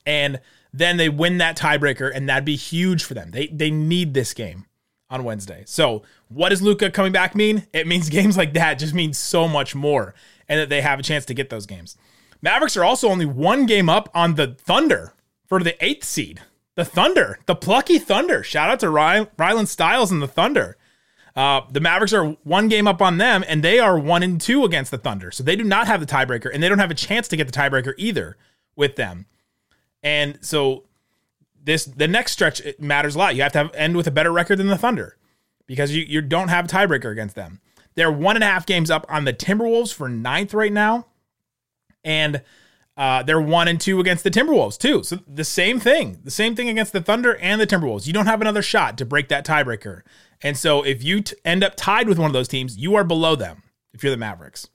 And 0.05 0.39
then 0.73 0.97
they 0.97 1.09
win 1.09 1.37
that 1.39 1.57
tiebreaker, 1.57 2.11
and 2.13 2.27
that'd 2.29 2.45
be 2.45 2.55
huge 2.55 3.03
for 3.03 3.13
them. 3.13 3.31
They 3.31 3.47
they 3.47 3.71
need 3.71 4.13
this 4.13 4.33
game 4.33 4.65
on 5.09 5.23
Wednesday. 5.23 5.63
So 5.65 6.03
what 6.29 6.49
does 6.49 6.61
Luka 6.61 6.89
coming 6.89 7.11
back 7.11 7.35
mean? 7.35 7.67
It 7.73 7.87
means 7.87 8.09
games 8.09 8.37
like 8.37 8.53
that 8.53 8.75
just 8.75 8.93
means 8.93 9.17
so 9.17 9.47
much 9.47 9.75
more, 9.75 10.13
and 10.47 10.59
that 10.59 10.69
they 10.69 10.81
have 10.81 10.99
a 10.99 11.03
chance 11.03 11.25
to 11.25 11.33
get 11.33 11.49
those 11.49 11.65
games. 11.65 11.97
Mavericks 12.41 12.75
are 12.75 12.83
also 12.83 13.09
only 13.09 13.25
one 13.25 13.65
game 13.65 13.87
up 13.89 14.09
on 14.15 14.35
the 14.35 14.55
Thunder 14.59 15.13
for 15.45 15.61
the 15.61 15.83
eighth 15.83 16.03
seed 16.05 16.41
the 16.75 16.85
Thunder, 16.85 17.39
the 17.45 17.55
plucky 17.55 17.99
Thunder. 17.99 18.43
Shout 18.43 18.69
out 18.69 18.79
to 18.79 18.89
Ry- 18.89 19.27
Rylan 19.37 19.67
Stiles 19.67 20.11
and 20.11 20.21
the 20.21 20.27
Thunder. 20.27 20.77
Uh, 21.35 21.61
the 21.69 21.79
Mavericks 21.79 22.13
are 22.13 22.25
one 22.43 22.67
game 22.67 22.87
up 22.87 23.01
on 23.01 23.17
them, 23.17 23.43
and 23.47 23.63
they 23.63 23.79
are 23.79 23.97
one 23.97 24.23
and 24.23 24.39
two 24.39 24.63
against 24.63 24.91
the 24.91 24.97
Thunder. 24.97 25.31
So 25.31 25.43
they 25.43 25.55
do 25.55 25.63
not 25.63 25.87
have 25.87 25.99
the 25.99 26.05
tiebreaker, 26.05 26.49
and 26.53 26.61
they 26.61 26.69
don't 26.69 26.79
have 26.79 26.91
a 26.91 26.95
chance 26.95 27.27
to 27.29 27.37
get 27.37 27.47
the 27.47 27.53
tiebreaker 27.53 27.93
either 27.97 28.37
with 28.75 28.95
them. 28.95 29.27
And 30.03 30.39
so 30.41 30.85
this 31.63 31.85
the 31.85 32.07
next 32.07 32.31
stretch 32.31 32.61
matters 32.79 33.15
a 33.15 33.17
lot. 33.17 33.35
You 33.35 33.43
have 33.43 33.51
to 33.53 33.57
have, 33.59 33.75
end 33.75 33.95
with 33.95 34.07
a 34.07 34.11
better 34.11 34.31
record 34.31 34.57
than 34.57 34.67
the 34.67 34.77
Thunder 34.77 35.17
because 35.67 35.95
you, 35.95 36.03
you 36.03 36.21
don't 36.21 36.49
have 36.49 36.65
a 36.65 36.67
tiebreaker 36.67 37.11
against 37.11 37.35
them. 37.35 37.61
They're 37.95 38.11
one 38.11 38.35
and 38.35 38.43
a 38.43 38.47
half 38.47 38.65
games 38.65 38.89
up 38.89 39.05
on 39.09 39.25
the 39.25 39.33
Timberwolves 39.33 39.93
for 39.93 40.09
ninth 40.09 40.53
right 40.53 40.71
now. 40.71 41.07
And 42.03 42.41
uh, 42.97 43.23
they're 43.23 43.41
one 43.41 43.67
and 43.67 43.79
two 43.79 43.99
against 43.99 44.23
the 44.23 44.31
Timberwolves 44.31 44.77
too. 44.77 45.03
So 45.03 45.19
the 45.27 45.43
same 45.43 45.79
thing, 45.79 46.19
the 46.23 46.31
same 46.31 46.55
thing 46.55 46.69
against 46.69 46.93
the 46.93 47.01
Thunder 47.01 47.35
and 47.37 47.59
the 47.59 47.67
Timberwolves. 47.67 48.07
You 48.07 48.13
don't 48.13 48.25
have 48.25 48.41
another 48.41 48.61
shot 48.61 48.97
to 48.97 49.05
break 49.05 49.27
that 49.29 49.45
tiebreaker. 49.45 50.01
And 50.41 50.57
so 50.57 50.83
if 50.83 51.03
you 51.03 51.21
t- 51.21 51.35
end 51.45 51.63
up 51.63 51.75
tied 51.75 52.07
with 52.07 52.17
one 52.17 52.27
of 52.27 52.33
those 52.33 52.47
teams, 52.47 52.77
you 52.77 52.95
are 52.95 53.03
below 53.03 53.35
them. 53.35 53.63
If 53.93 54.03
you're 54.03 54.11
the 54.11 54.17
Mavericks, 54.17 54.67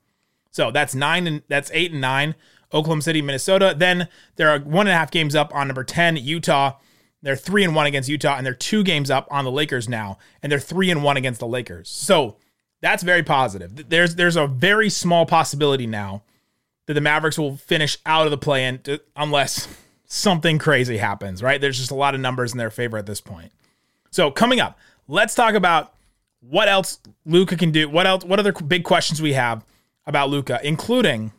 so 0.51 0.71
that's 0.71 0.95
nine 0.95 1.27
and 1.27 1.43
that's 1.49 1.71
eight 1.73 1.93
and 1.93 2.01
nine. 2.01 2.35
Oklahoma 2.73 3.03
City, 3.03 3.23
Minnesota. 3.23 3.75
Then 3.77 4.09
there 4.37 4.51
are 4.51 4.59
one 4.59 4.87
and 4.87 4.95
a 4.95 4.99
half 4.99 5.11
games 5.11 5.35
up 5.35 5.55
on 5.55 5.69
number 5.69 5.85
ten, 5.85 6.17
Utah. 6.17 6.75
They're 7.23 7.37
three 7.37 7.65
and 7.65 7.75
one 7.75 7.87
against 7.87 8.09
Utah, 8.09 8.37
and 8.37 8.47
they're 8.47 8.55
two 8.55 8.85
games 8.85 9.11
up 9.11 9.27
on 9.31 9.45
the 9.45 9.51
Lakers 9.51 9.89
now, 9.89 10.19
and 10.43 10.53
they're 10.53 10.61
three 10.61 10.91
and 10.91 11.03
one 11.03 11.17
against 11.17 11.41
the 11.41 11.47
Lakers. 11.47 11.89
So 11.89 12.37
that's 12.81 13.03
very 13.03 13.23
positive. 13.23 13.89
There's 13.89 14.15
there's 14.15 14.37
a 14.37 14.47
very 14.47 14.91
small 14.91 15.27
possibility 15.27 15.87
now 15.87 16.23
that 16.87 16.95
the 16.95 17.01
Mavericks 17.01 17.39
will 17.39 17.57
finish 17.57 17.99
out 18.07 18.27
of 18.27 18.31
the 18.31 18.39
play 18.39 18.65
in 18.65 18.81
unless 19.17 19.67
something 20.07 20.59
crazy 20.59 20.99
happens, 20.99 21.43
right? 21.43 21.61
There's 21.61 21.79
just 21.79 21.91
a 21.91 21.97
lot 21.97 22.15
of 22.15 22.21
numbers 22.21 22.53
in 22.53 22.59
their 22.59 22.71
favor 22.71 22.97
at 22.97 23.07
this 23.07 23.21
point. 23.21 23.53
So, 24.11 24.31
coming 24.31 24.61
up, 24.61 24.79
let's 25.09 25.35
talk 25.35 25.55
about 25.55 25.95
what 26.41 26.69
else 26.69 26.99
Luka 27.25 27.57
can 27.57 27.73
do. 27.73 27.89
What 27.89 28.07
else? 28.07 28.25
What 28.25 28.39
other 28.39 28.53
big 28.53 28.85
questions 28.85 29.21
we 29.21 29.33
have 29.33 29.65
about 30.07 30.31
Luka, 30.31 30.61
including 30.63 31.33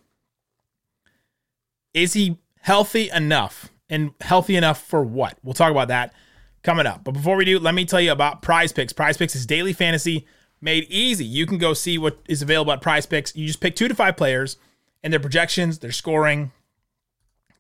is 1.98 2.14
he 2.14 2.38
healthy 2.62 3.10
enough 3.10 3.70
and 3.90 4.12
healthy 4.22 4.56
enough 4.56 4.84
for 4.84 5.04
what? 5.04 5.38
We'll 5.44 5.54
talk 5.54 5.72
about 5.72 5.88
that 5.88 6.14
coming 6.62 6.86
up. 6.86 7.04
But 7.04 7.14
before 7.14 7.36
we 7.36 7.46
do, 7.46 7.60
let 7.60 7.74
me 7.74 7.86
tell 7.86 8.00
you 8.00 8.12
about 8.12 8.42
Prize 8.42 8.72
Picks. 8.72 8.94
Prize 8.94 9.18
Picks 9.18 9.36
is 9.36 9.46
daily 9.46 9.74
fantasy 9.74 10.28
made 10.62 10.86
easy. 10.90 11.26
You 11.26 11.46
can 11.46 11.58
go 11.58 11.74
see 11.74 11.98
what 11.98 12.20
is 12.28 12.42
available 12.42 12.72
at 12.72 12.82
Prize 12.82 13.06
Picks. 13.06 13.36
You 13.36 13.48
just 13.48 13.62
pick 13.62 13.76
two 13.76 13.88
to 13.88 13.96
five 13.96 14.16
players 14.16 14.58
and 15.04 15.12
their 15.12 15.20
projections, 15.20 15.80
their 15.80 15.92
scoring. 15.92 16.52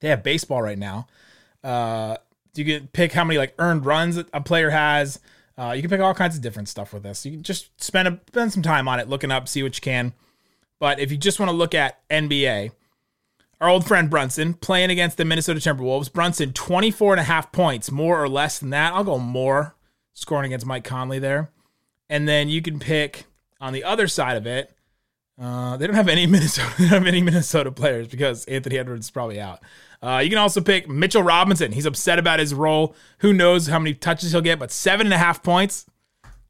They 0.01 0.09
have 0.09 0.23
baseball 0.23 0.61
right 0.61 0.77
now. 0.77 1.07
Uh, 1.63 2.17
you 2.53 2.65
can 2.65 2.87
pick 2.87 3.13
how 3.13 3.23
many 3.23 3.37
like 3.37 3.55
earned 3.57 3.85
runs 3.85 4.17
a 4.17 4.41
player 4.41 4.69
has. 4.69 5.19
Uh, 5.57 5.73
you 5.75 5.81
can 5.81 5.89
pick 5.89 6.01
all 6.01 6.13
kinds 6.13 6.35
of 6.35 6.43
different 6.43 6.69
stuff 6.69 6.93
with 6.93 7.03
this. 7.03 7.25
You 7.25 7.31
can 7.31 7.43
just 7.43 7.83
spend 7.83 8.07
a, 8.07 8.19
spend 8.27 8.53
some 8.53 8.61
time 8.61 8.87
on 8.87 8.99
it, 8.99 9.09
looking 9.09 9.31
up, 9.31 9.47
see 9.47 9.63
what 9.63 9.75
you 9.75 9.81
can. 9.81 10.13
But 10.79 10.99
if 10.99 11.11
you 11.11 11.17
just 11.17 11.39
want 11.39 11.49
to 11.49 11.55
look 11.55 11.73
at 11.73 12.07
NBA, 12.09 12.71
our 13.59 13.69
old 13.69 13.87
friend 13.87 14.09
Brunson 14.09 14.53
playing 14.53 14.91
against 14.91 15.17
the 15.17 15.25
Minnesota 15.25 15.59
Timberwolves. 15.59 16.11
Brunson, 16.11 16.53
24 16.53 17.13
and 17.13 17.19
a 17.21 17.23
half 17.23 17.51
points, 17.51 17.91
more 17.91 18.21
or 18.21 18.29
less 18.29 18.59
than 18.59 18.69
that. 18.69 18.93
I'll 18.93 19.03
go 19.03 19.17
more, 19.17 19.75
scoring 20.13 20.47
against 20.47 20.65
Mike 20.65 20.83
Conley 20.83 21.19
there. 21.19 21.51
And 22.09 22.27
then 22.27 22.49
you 22.49 22.61
can 22.61 22.79
pick 22.79 23.25
on 23.59 23.73
the 23.73 23.83
other 23.83 24.07
side 24.07 24.37
of 24.37 24.45
it. 24.45 24.73
Uh, 25.39 25.77
they 25.77 25.87
don't 25.87 25.95
have 25.95 26.07
any 26.07 26.25
Minnesota. 26.27 26.71
They 26.77 26.83
don't 26.85 26.93
have 26.99 27.07
any 27.07 27.21
Minnesota 27.21 27.71
players 27.71 28.07
because 28.07 28.45
Anthony 28.45 28.77
Edwards 28.77 29.07
is 29.07 29.11
probably 29.11 29.39
out. 29.39 29.61
Uh, 30.01 30.21
you 30.23 30.29
can 30.29 30.37
also 30.37 30.61
pick 30.61 30.87
Mitchell 30.87 31.23
Robinson. 31.23 31.71
He's 31.71 31.85
upset 31.85 32.19
about 32.19 32.39
his 32.39 32.53
role. 32.53 32.95
Who 33.19 33.33
knows 33.33 33.67
how 33.67 33.79
many 33.79 33.93
touches 33.93 34.31
he'll 34.31 34.41
get? 34.41 34.59
But 34.59 34.71
seven 34.71 35.07
and 35.07 35.13
a 35.13 35.17
half 35.17 35.41
points. 35.41 35.85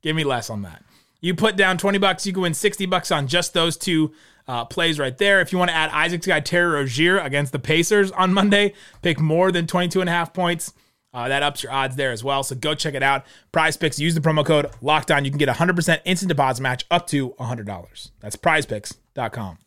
Give 0.01 0.15
me 0.15 0.23
less 0.23 0.49
on 0.49 0.61
that. 0.63 0.83
You 1.21 1.33
put 1.33 1.55
down 1.55 1.77
20 1.77 1.97
bucks, 1.97 2.25
you 2.25 2.33
can 2.33 2.43
win 2.43 2.53
60 2.53 2.85
bucks 2.85 3.11
on 3.11 3.27
just 3.27 3.53
those 3.53 3.75
two 3.75 4.13
uh, 4.47 4.65
plays 4.65 4.99
right 4.99 5.17
there. 5.17 5.41
If 5.41 5.51
you 5.51 5.57
want 5.57 5.69
to 5.69 5.75
add 5.75 5.89
Isaac's 5.91 6.27
guy 6.27 6.39
Terry 6.39 6.71
Rozier 6.73 7.19
against 7.19 7.51
the 7.51 7.59
Pacers 7.59 8.11
on 8.11 8.33
Monday, 8.33 8.73
pick 9.01 9.19
more 9.19 9.51
than 9.51 9.67
22 9.67 10.01
and 10.01 10.09
a 10.09 10.13
half 10.13 10.33
points. 10.33 10.73
Uh, 11.13 11.27
that 11.29 11.41
ups 11.41 11.63
your 11.63 11.71
odds 11.71 11.95
there 11.95 12.11
as 12.11 12.23
well. 12.23 12.43
So 12.43 12.55
go 12.55 12.75
check 12.75 12.93
it 12.93 13.01
out. 13.01 13.25
Prize 13.51 13.75
Picks, 13.75 13.99
use 13.99 14.13
the 14.13 14.21
promo 14.21 14.45
code 14.45 14.69
LOCKEDON. 14.83 15.25
You 15.25 15.31
can 15.31 15.39
get 15.39 15.49
a 15.49 15.53
100% 15.53 16.01
instant 16.05 16.29
deposit 16.29 16.61
match 16.61 16.85
up 16.91 17.07
to 17.07 17.31
$100. 17.31 18.11
That's 18.19 18.35
prizepicks.com. 18.35 19.57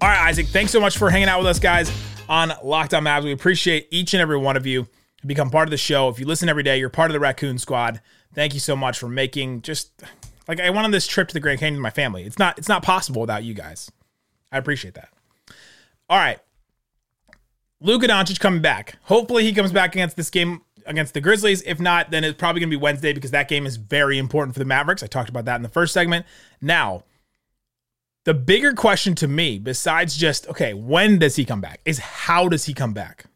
All 0.00 0.08
right, 0.08 0.28
Isaac, 0.28 0.48
thanks 0.48 0.72
so 0.72 0.80
much 0.80 0.98
for 0.98 1.10
hanging 1.10 1.28
out 1.28 1.38
with 1.38 1.46
us, 1.46 1.60
guys, 1.60 1.90
on 2.28 2.50
Lockdown 2.50 2.98
On 2.98 3.04
Mavs. 3.04 3.22
We 3.22 3.32
appreciate 3.32 3.86
each 3.92 4.14
and 4.14 4.20
every 4.20 4.36
one 4.36 4.56
of 4.56 4.66
you 4.66 4.88
to 5.22 5.26
become 5.26 5.50
part 5.50 5.68
of 5.68 5.70
the 5.70 5.78
show. 5.78 6.08
If 6.08 6.20
you 6.20 6.26
listen 6.26 6.48
every 6.48 6.62
day, 6.62 6.78
you're 6.78 6.90
part 6.90 7.10
of 7.10 7.14
the 7.14 7.20
Raccoon 7.20 7.58
Squad. 7.58 8.00
Thank 8.34 8.54
you 8.54 8.60
so 8.60 8.76
much 8.76 8.98
for 8.98 9.08
making 9.08 9.62
just 9.62 10.02
like 10.48 10.60
I 10.60 10.68
went 10.70 10.84
on 10.84 10.90
this 10.90 11.06
trip 11.06 11.28
to 11.28 11.34
the 11.34 11.40
Grand 11.40 11.60
Canyon 11.60 11.80
with 11.80 11.82
my 11.82 11.90
family. 11.90 12.24
It's 12.24 12.38
not 12.38 12.58
it's 12.58 12.68
not 12.68 12.82
possible 12.82 13.20
without 13.20 13.44
you 13.44 13.54
guys. 13.54 13.90
I 14.50 14.58
appreciate 14.58 14.94
that. 14.94 15.08
All 16.10 16.18
right. 16.18 16.38
Luka 17.80 18.06
Doncic 18.06 18.38
coming 18.38 18.60
back. 18.60 18.96
Hopefully 19.02 19.44
he 19.44 19.52
comes 19.52 19.72
back 19.72 19.94
against 19.94 20.16
this 20.16 20.30
game 20.30 20.62
against 20.86 21.14
the 21.14 21.20
Grizzlies. 21.20 21.62
If 21.62 21.80
not, 21.80 22.10
then 22.10 22.24
it's 22.24 22.38
probably 22.38 22.60
going 22.60 22.70
to 22.70 22.76
be 22.76 22.80
Wednesday 22.80 23.12
because 23.12 23.30
that 23.30 23.48
game 23.48 23.66
is 23.66 23.76
very 23.76 24.18
important 24.18 24.54
for 24.54 24.58
the 24.58 24.64
Mavericks. 24.64 25.02
I 25.02 25.06
talked 25.06 25.28
about 25.28 25.44
that 25.46 25.56
in 25.56 25.62
the 25.62 25.68
first 25.68 25.94
segment. 25.94 26.26
Now, 26.60 27.04
the 28.24 28.34
bigger 28.34 28.72
question 28.72 29.14
to 29.16 29.28
me, 29.28 29.58
besides 29.58 30.16
just, 30.16 30.48
okay, 30.48 30.74
when 30.74 31.18
does 31.18 31.36
he 31.36 31.44
come 31.44 31.60
back, 31.60 31.80
is 31.84 31.98
how 31.98 32.48
does 32.48 32.64
he 32.64 32.74
come 32.74 32.92
back? 32.92 33.26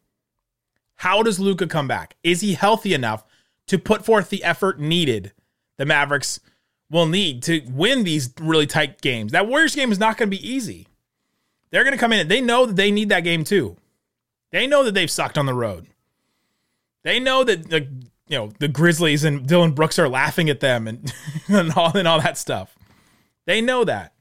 How 0.97 1.23
does 1.23 1.39
Luka 1.39 1.67
come 1.67 1.87
back? 1.87 2.15
Is 2.23 2.41
he 2.41 2.53
healthy 2.53 2.93
enough 2.93 3.23
to 3.67 3.77
put 3.77 4.05
forth 4.05 4.29
the 4.29 4.43
effort 4.43 4.79
needed 4.79 5.31
the 5.77 5.85
Mavericks 5.85 6.39
will 6.89 7.05
need 7.05 7.43
to 7.43 7.61
win 7.69 8.03
these 8.03 8.33
really 8.39 8.67
tight 8.67 9.01
games? 9.01 9.31
That 9.31 9.47
Warriors 9.47 9.75
game 9.75 9.91
is 9.91 9.99
not 9.99 10.17
going 10.17 10.29
to 10.29 10.37
be 10.37 10.47
easy. 10.47 10.87
They're 11.69 11.83
going 11.83 11.93
to 11.93 11.99
come 11.99 12.13
in 12.13 12.19
and 12.19 12.31
they 12.31 12.41
know 12.41 12.65
that 12.65 12.75
they 12.75 12.91
need 12.91 13.09
that 13.09 13.23
game 13.23 13.43
too. 13.43 13.77
They 14.51 14.67
know 14.67 14.83
that 14.83 14.93
they've 14.93 15.11
sucked 15.11 15.37
on 15.37 15.45
the 15.45 15.53
road. 15.53 15.87
They 17.03 17.19
know 17.19 17.43
that 17.43 17.69
the 17.69 17.87
you 18.27 18.37
know 18.37 18.51
the 18.59 18.67
Grizzlies 18.67 19.23
and 19.23 19.47
Dillon 19.47 19.71
Brooks 19.71 19.99
are 19.99 20.09
laughing 20.09 20.49
at 20.49 20.59
them 20.59 20.87
and, 20.87 21.13
and 21.47 21.71
all 21.73 21.95
and 21.95 22.07
all 22.07 22.21
that 22.21 22.37
stuff. 22.37 22.75
They 23.45 23.61
know 23.61 23.83
that. 23.83 24.13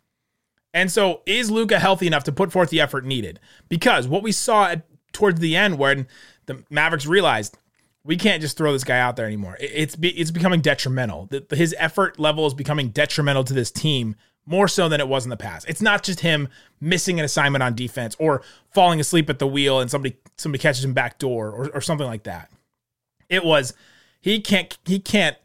And 0.75 0.93
so, 0.93 1.23
is 1.25 1.51
Luka 1.51 1.79
healthy 1.79 2.07
enough 2.07 2.25
to 2.25 2.33
put 2.33 2.53
forth 2.53 2.71
the 2.71 2.83
effort 2.83 3.05
needed? 3.05 3.41
Because 3.69 4.07
what 4.07 4.23
we 4.23 4.31
saw 4.31 4.67
at, 4.67 4.87
towards 5.13 5.41
the 5.41 5.57
end, 5.57 5.79
when 5.79 6.07
the 6.47 6.65
Mavericks 6.71 7.07
realized 7.07 7.57
we 8.05 8.17
can't 8.17 8.41
just 8.41 8.57
throw 8.57 8.73
this 8.73 8.85
guy 8.85 8.99
out 8.99 9.17
there 9.17 9.27
anymore, 9.27 9.57
it's 9.61 9.97
it's 10.01 10.31
becoming 10.31 10.61
detrimental. 10.61 11.29
His 11.51 11.75
effort 11.79 12.19
level 12.19 12.47
is 12.47 12.55
becoming 12.55 12.91
detrimental 12.91 13.45
to 13.45 13.55
this 13.55 13.71
team 13.71 14.17
more 14.47 14.69
so 14.69 14.89
than 14.89 15.01
it 15.01 15.09
was 15.09 15.25
in 15.25 15.31
the 15.31 15.37
past. 15.37 15.69
It's 15.69 15.83
not 15.83 16.05
just 16.05 16.21
him 16.21 16.49
missing 16.81 17.19
an 17.19 17.25
assignment 17.25 17.63
on 17.63 17.75
defense 17.75 18.15
or 18.19 18.43
falling 18.71 19.01
asleep 19.01 19.29
at 19.29 19.41
the 19.41 19.47
wheel 19.47 19.81
and 19.81 19.91
somebody 19.91 20.17
somebody 20.37 20.63
catches 20.63 20.85
him 20.85 20.95
back 20.95 21.19
door 21.19 21.51
or, 21.51 21.69
or 21.75 21.81
something 21.81 22.07
like 22.07 22.23
that. 22.23 22.51
It 23.29 23.45
was 23.45 23.75
he 24.21 24.41
can't 24.41 24.79
he 24.85 25.01
can't 25.01 25.37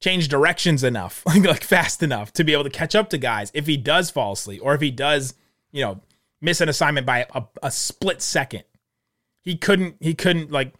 change 0.00 0.28
directions 0.28 0.82
enough, 0.82 1.22
like, 1.26 1.44
like 1.44 1.64
fast 1.64 2.02
enough 2.02 2.32
to 2.32 2.44
be 2.44 2.52
able 2.52 2.64
to 2.64 2.70
catch 2.70 2.94
up 2.94 3.10
to 3.10 3.18
guys 3.18 3.50
if 3.54 3.66
he 3.66 3.76
does 3.76 4.10
fall 4.10 4.32
asleep 4.32 4.60
or 4.64 4.74
if 4.74 4.80
he 4.80 4.90
does, 4.90 5.34
you 5.70 5.82
know, 5.82 6.00
miss 6.40 6.60
an 6.60 6.68
assignment 6.68 7.06
by 7.06 7.26
a, 7.34 7.42
a 7.62 7.70
split 7.70 8.22
second. 8.22 8.64
He 9.48 9.56
couldn't 9.56 9.96
he 9.98 10.12
couldn't 10.12 10.50
like 10.50 10.74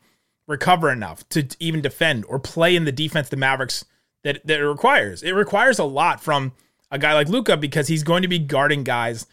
recover 0.46 0.90
enough 0.90 1.26
to 1.30 1.46
even 1.58 1.80
defend 1.80 2.26
or 2.26 2.38
play 2.38 2.76
in 2.76 2.84
the 2.84 2.92
defense 2.92 3.30
the 3.30 3.36
Mavericks 3.36 3.86
that 4.24 4.46
that 4.46 4.60
it 4.60 4.66
requires. 4.66 5.22
It 5.22 5.32
requires 5.32 5.78
a 5.78 5.84
lot 5.84 6.22
from 6.22 6.52
a 6.90 6.98
guy 6.98 7.14
like 7.14 7.30
Luka 7.30 7.56
because 7.56 7.88
he's 7.88 8.02
going 8.02 8.20
to 8.20 8.28
be 8.28 8.38
guarding 8.38 8.84
guys 8.84 9.26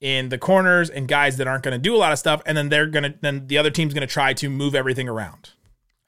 in 0.00 0.30
the 0.30 0.38
corners 0.38 0.88
and 0.88 1.06
guys 1.06 1.36
that 1.36 1.46
aren't 1.46 1.64
going 1.64 1.72
to 1.72 1.78
do 1.78 1.94
a 1.94 1.98
lot 1.98 2.12
of 2.12 2.18
stuff 2.18 2.40
and 2.46 2.56
then 2.56 2.70
they're 2.70 2.86
to 3.04 3.14
then 3.20 3.46
the 3.46 3.58
other 3.58 3.70
team's 3.70 3.92
to 4.06 4.12
try 4.12 4.32
to 4.32 4.48
move 4.48 4.74
everything 4.74 5.06
around. 5.06 5.50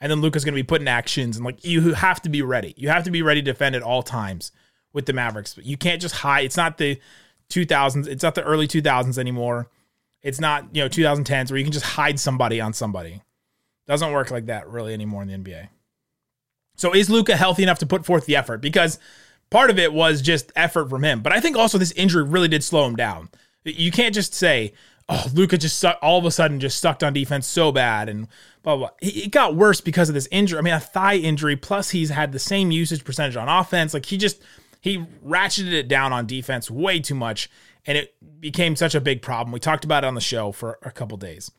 And 0.01 0.11
then 0.11 0.23
Luka's 0.23 0.45
to 0.55 0.59
be 0.59 0.67
putting 0.67 0.89
actions 0.89 1.37
and 1.37 1.45
like 1.45 1.63
you 1.63 1.93
have 1.93 2.23
to 2.23 2.31
be 2.31 2.41
ready. 2.41 2.73
You 2.79 2.89
have 2.89 3.05
to 3.05 3.11
be 3.11 3.21
ready 3.21 3.43
to 3.43 3.53
defend 3.53 3.77
at 3.77 3.83
all 3.83 4.03
times 4.03 4.53
with 4.95 5.05
the 5.05 5.13
Mavericks. 5.13 5.59
You 5.61 5.77
can't 5.77 6.01
just 6.01 6.15
hide. 6.15 6.47
It's 6.47 6.57
not 6.57 6.79
the 6.79 6.99
2000s. 7.51 8.07
It's 8.07 8.23
not 8.23 8.35
the 8.35 8.43
early 8.43 8.67
2000s 8.67 9.19
anymore. 9.19 9.69
It's 10.23 10.41
not, 10.41 10.75
you 10.75 10.83
know, 10.83 10.89
2010s 10.89 11.51
where 11.51 11.59
you 11.59 11.65
can 11.65 11.73
just 11.73 11.85
hide 11.85 12.21
somebody 12.21 12.61
on 12.61 12.73
somebody. 12.73 13.23
Doesn't 13.87 14.13
work 14.13 14.31
like 14.31 14.47
that 14.47 14.69
really 14.69 14.93
anymore 14.93 15.23
in 15.23 15.29
the 15.29 15.35
NBA. 15.35 15.69
So 16.77 16.95
is 16.95 17.11
Luka 17.11 17.37
healthy 17.37 17.63
enough 17.63 17.79
to 17.81 17.87
put 17.87 18.07
forth 18.07 18.27
the 18.27 18.37
effort? 18.37 18.59
Because 18.59 18.99
part 19.51 19.71
of 19.71 19.79
it 19.79 19.93
was 19.93 20.23
just 20.23 20.53
effort 20.57 20.89
from 20.89 21.05
him. 21.05 21.21
But 21.23 21.33
I 21.33 21.41
think 21.41 21.57
also 21.57 21.77
this 21.77 21.93
injury 21.93 22.25
really 22.25 22.49
did 22.49 22.65
slow 22.65 22.87
him 22.87 22.97
down. 22.97 23.29
You 23.65 23.91
can't 23.91 24.15
just 24.15 24.33
say, 24.33 24.73
oh, 25.09 25.27
Luka 25.35 25.59
just 25.59 25.79
su- 25.79 25.89
all 26.01 26.19
of 26.19 26.25
a 26.25 26.31
sudden 26.31 26.61
just 26.61 26.81
sucked 26.81 27.03
on 27.03 27.13
defense 27.13 27.47
so 27.47 27.73
bad 27.73 28.09
and 28.09 28.29
blah, 28.63 28.77
blah, 28.77 28.89
blah. 28.89 28.97
It 29.03 29.31
got 29.31 29.57
worse 29.57 29.81
because 29.81 30.09
of 30.09 30.15
this 30.15 30.29
injury. 30.31 30.59
I 30.59 30.63
mean, 30.63 30.75
a 30.75 30.81
thigh 30.81 31.17
injury, 31.17 31.57
plus 31.57 31.91
he's 31.91 32.11
had 32.11 32.33
the 32.33 32.39
same 32.39 32.71
usage 32.71 33.05
percentage 33.05 33.37
on 33.37 33.49
offense. 33.49 33.93
Like 33.93 34.07
he 34.07 34.17
just, 34.17 34.41
he 34.81 35.05
ratcheted 35.27 35.73
it 35.73 35.89
down 35.89 36.13
on 36.13 36.27
defense 36.27 36.71
way 36.71 37.01
too 37.01 37.15
much. 37.15 37.51
And 37.87 37.97
it 37.97 38.15
became 38.41 38.77
such 38.77 38.95
a 38.95 39.01
big 39.01 39.23
problem. 39.23 39.53
We 39.53 39.61
talked 39.61 39.85
about 39.85 40.05
it 40.05 40.07
on 40.07 40.15
the 40.15 40.21
show 40.21 40.53
for 40.53 40.79
a 40.83 40.91
couple 40.91 41.17
days. 41.17 41.51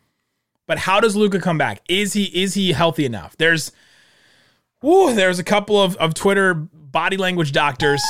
But 0.67 0.79
how 0.79 0.99
does 0.99 1.15
Luka 1.15 1.39
come 1.39 1.57
back? 1.57 1.81
Is 1.89 2.13
he 2.13 2.25
is 2.25 2.53
he 2.53 2.71
healthy 2.71 3.05
enough? 3.05 3.35
There's 3.37 3.71
whoo, 4.81 5.13
there's 5.13 5.39
a 5.39 5.43
couple 5.43 5.81
of, 5.81 5.95
of 5.97 6.13
Twitter 6.13 6.53
body 6.53 7.17
language 7.17 7.51
doctors 7.51 8.01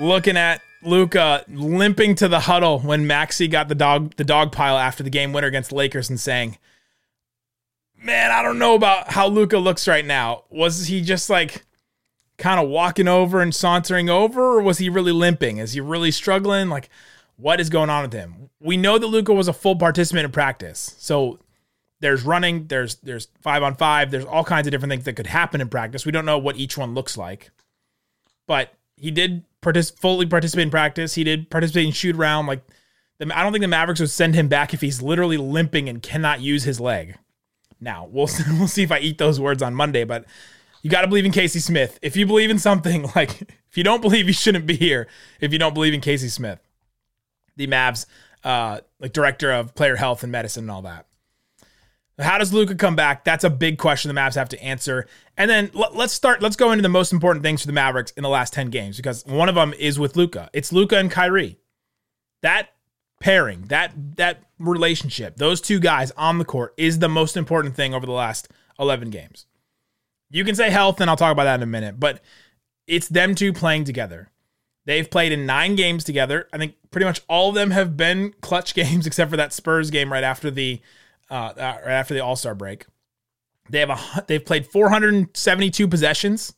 looking 0.00 0.36
at 0.36 0.60
Luka 0.82 1.44
limping 1.48 2.14
to 2.16 2.28
the 2.28 2.40
huddle 2.40 2.80
when 2.80 3.06
Maxi 3.06 3.50
got 3.50 3.68
the 3.68 3.74
dog 3.74 4.14
the 4.16 4.24
dog 4.24 4.52
pile 4.52 4.78
after 4.78 5.02
the 5.02 5.10
game 5.10 5.32
winner 5.32 5.46
against 5.46 5.72
Lakers 5.72 6.08
and 6.10 6.18
saying, 6.18 6.58
"Man, 7.96 8.30
I 8.30 8.42
don't 8.42 8.58
know 8.58 8.74
about 8.74 9.12
how 9.12 9.28
Luka 9.28 9.58
looks 9.58 9.86
right 9.86 10.04
now. 10.04 10.44
Was 10.50 10.86
he 10.86 11.02
just 11.02 11.30
like 11.30 11.64
kind 12.42 12.58
of 12.58 12.68
walking 12.68 13.06
over 13.06 13.40
and 13.40 13.54
sauntering 13.54 14.10
over, 14.10 14.58
or 14.58 14.62
was 14.62 14.78
he 14.78 14.88
really 14.88 15.12
limping? 15.12 15.58
Is 15.58 15.74
he 15.74 15.80
really 15.80 16.10
struggling? 16.10 16.68
Like, 16.68 16.90
what 17.36 17.60
is 17.60 17.70
going 17.70 17.88
on 17.88 18.02
with 18.02 18.12
him? 18.12 18.50
We 18.58 18.76
know 18.76 18.98
that 18.98 19.06
Luka 19.06 19.32
was 19.32 19.46
a 19.46 19.52
full 19.52 19.76
participant 19.76 20.24
in 20.24 20.32
practice, 20.32 20.96
so 20.98 21.38
there's 22.00 22.24
running, 22.24 22.66
there's 22.66 22.96
there's 22.96 23.28
five 23.40 23.62
on 23.62 23.76
five, 23.76 24.10
there's 24.10 24.24
all 24.24 24.42
kinds 24.42 24.66
of 24.66 24.72
different 24.72 24.90
things 24.90 25.04
that 25.04 25.12
could 25.12 25.28
happen 25.28 25.60
in 25.60 25.68
practice. 25.68 26.04
We 26.04 26.10
don't 26.10 26.24
know 26.24 26.36
what 26.36 26.56
each 26.56 26.76
one 26.76 26.94
looks 26.94 27.16
like, 27.16 27.52
but 28.48 28.74
he 28.96 29.12
did 29.12 29.44
partic- 29.62 29.96
fully 29.96 30.26
participate 30.26 30.64
in 30.64 30.70
practice. 30.70 31.14
He 31.14 31.22
did 31.22 31.48
participate 31.48 31.86
in 31.86 31.92
shoot 31.92 32.16
around. 32.16 32.46
Like, 32.46 32.64
the, 33.18 33.38
I 33.38 33.44
don't 33.44 33.52
think 33.52 33.62
the 33.62 33.68
Mavericks 33.68 34.00
would 34.00 34.10
send 34.10 34.34
him 34.34 34.48
back 34.48 34.74
if 34.74 34.80
he's 34.80 35.00
literally 35.00 35.36
limping 35.36 35.88
and 35.88 36.02
cannot 36.02 36.40
use 36.40 36.64
his 36.64 36.80
leg. 36.80 37.18
Now 37.80 38.08
we'll 38.10 38.28
we'll 38.58 38.66
see 38.66 38.82
if 38.82 38.90
I 38.90 38.98
eat 38.98 39.18
those 39.18 39.38
words 39.38 39.62
on 39.62 39.76
Monday, 39.76 40.02
but 40.02 40.24
you 40.82 40.90
got 40.90 41.02
to 41.02 41.08
believe 41.08 41.24
in 41.24 41.32
Casey 41.32 41.60
Smith. 41.60 41.98
If 42.02 42.16
you 42.16 42.26
believe 42.26 42.50
in 42.50 42.58
something, 42.58 43.10
like 43.16 43.40
if 43.40 43.76
you 43.76 43.84
don't 43.84 44.02
believe, 44.02 44.26
you 44.26 44.32
shouldn't 44.32 44.66
be 44.66 44.76
here. 44.76 45.08
If 45.40 45.52
you 45.52 45.58
don't 45.58 45.74
believe 45.74 45.94
in 45.94 46.00
Casey 46.00 46.28
Smith, 46.28 46.60
the 47.56 47.66
Mavs, 47.66 48.06
uh, 48.44 48.80
like 48.98 49.12
director 49.12 49.52
of 49.52 49.74
player 49.74 49.96
health 49.96 50.22
and 50.22 50.32
medicine 50.32 50.64
and 50.64 50.70
all 50.70 50.82
that. 50.82 51.06
How 52.18 52.38
does 52.38 52.52
Luka 52.52 52.74
come 52.74 52.94
back? 52.94 53.24
That's 53.24 53.44
a 53.44 53.50
big 53.50 53.78
question 53.78 54.14
the 54.14 54.20
Mavs 54.20 54.34
have 54.34 54.50
to 54.50 54.62
answer. 54.62 55.06
And 55.36 55.50
then 55.50 55.70
l- 55.74 55.90
let's 55.94 56.12
start. 56.12 56.42
Let's 56.42 56.56
go 56.56 56.72
into 56.72 56.82
the 56.82 56.88
most 56.88 57.12
important 57.12 57.42
things 57.42 57.62
for 57.62 57.66
the 57.66 57.72
Mavericks 57.72 58.12
in 58.12 58.22
the 58.22 58.28
last 58.28 58.52
ten 58.52 58.68
games 58.68 58.96
because 58.96 59.24
one 59.24 59.48
of 59.48 59.54
them 59.54 59.72
is 59.78 59.98
with 59.98 60.16
Luka. 60.16 60.50
It's 60.52 60.72
Luka 60.72 60.98
and 60.98 61.10
Kyrie. 61.10 61.58
That 62.42 62.68
pairing, 63.20 63.62
that 63.68 63.92
that 64.16 64.42
relationship, 64.58 65.36
those 65.36 65.60
two 65.60 65.80
guys 65.80 66.10
on 66.12 66.38
the 66.38 66.44
court 66.44 66.74
is 66.76 66.98
the 66.98 67.08
most 67.08 67.36
important 67.36 67.76
thing 67.76 67.94
over 67.94 68.04
the 68.04 68.12
last 68.12 68.48
eleven 68.78 69.08
games. 69.10 69.46
You 70.32 70.44
can 70.44 70.54
say 70.54 70.70
health, 70.70 71.00
and 71.00 71.10
I'll 71.10 71.16
talk 71.16 71.30
about 71.30 71.44
that 71.44 71.56
in 71.56 71.62
a 71.62 71.66
minute, 71.66 72.00
but 72.00 72.20
it's 72.86 73.06
them 73.06 73.34
two 73.34 73.52
playing 73.52 73.84
together. 73.84 74.30
They've 74.86 75.08
played 75.08 75.30
in 75.30 75.46
nine 75.46 75.76
games 75.76 76.04
together. 76.04 76.48
I 76.52 76.58
think 76.58 76.74
pretty 76.90 77.04
much 77.04 77.20
all 77.28 77.50
of 77.50 77.54
them 77.54 77.70
have 77.70 77.96
been 77.96 78.34
clutch 78.40 78.74
games, 78.74 79.06
except 79.06 79.30
for 79.30 79.36
that 79.36 79.52
Spurs 79.52 79.90
game 79.90 80.10
right 80.10 80.24
after 80.24 80.50
the 80.50 80.80
uh, 81.30 81.52
uh, 81.56 81.78
right 81.84 81.92
after 81.92 82.14
the 82.14 82.20
All 82.20 82.34
Star 82.34 82.54
break. 82.54 82.86
They 83.70 83.80
have 83.80 83.90
a 83.90 84.24
they've 84.26 84.44
played 84.44 84.66
472 84.66 85.86
possessions. 85.86 86.54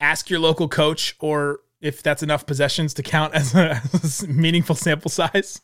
Ask 0.00 0.28
your 0.28 0.40
local 0.40 0.68
coach, 0.68 1.16
or 1.20 1.60
if 1.80 2.02
that's 2.02 2.22
enough 2.22 2.44
possessions 2.44 2.92
to 2.94 3.02
count 3.02 3.34
as 3.36 3.54
a, 3.54 3.80
as 4.02 4.24
a 4.24 4.28
meaningful 4.28 4.74
sample 4.74 5.10
size. 5.10 5.60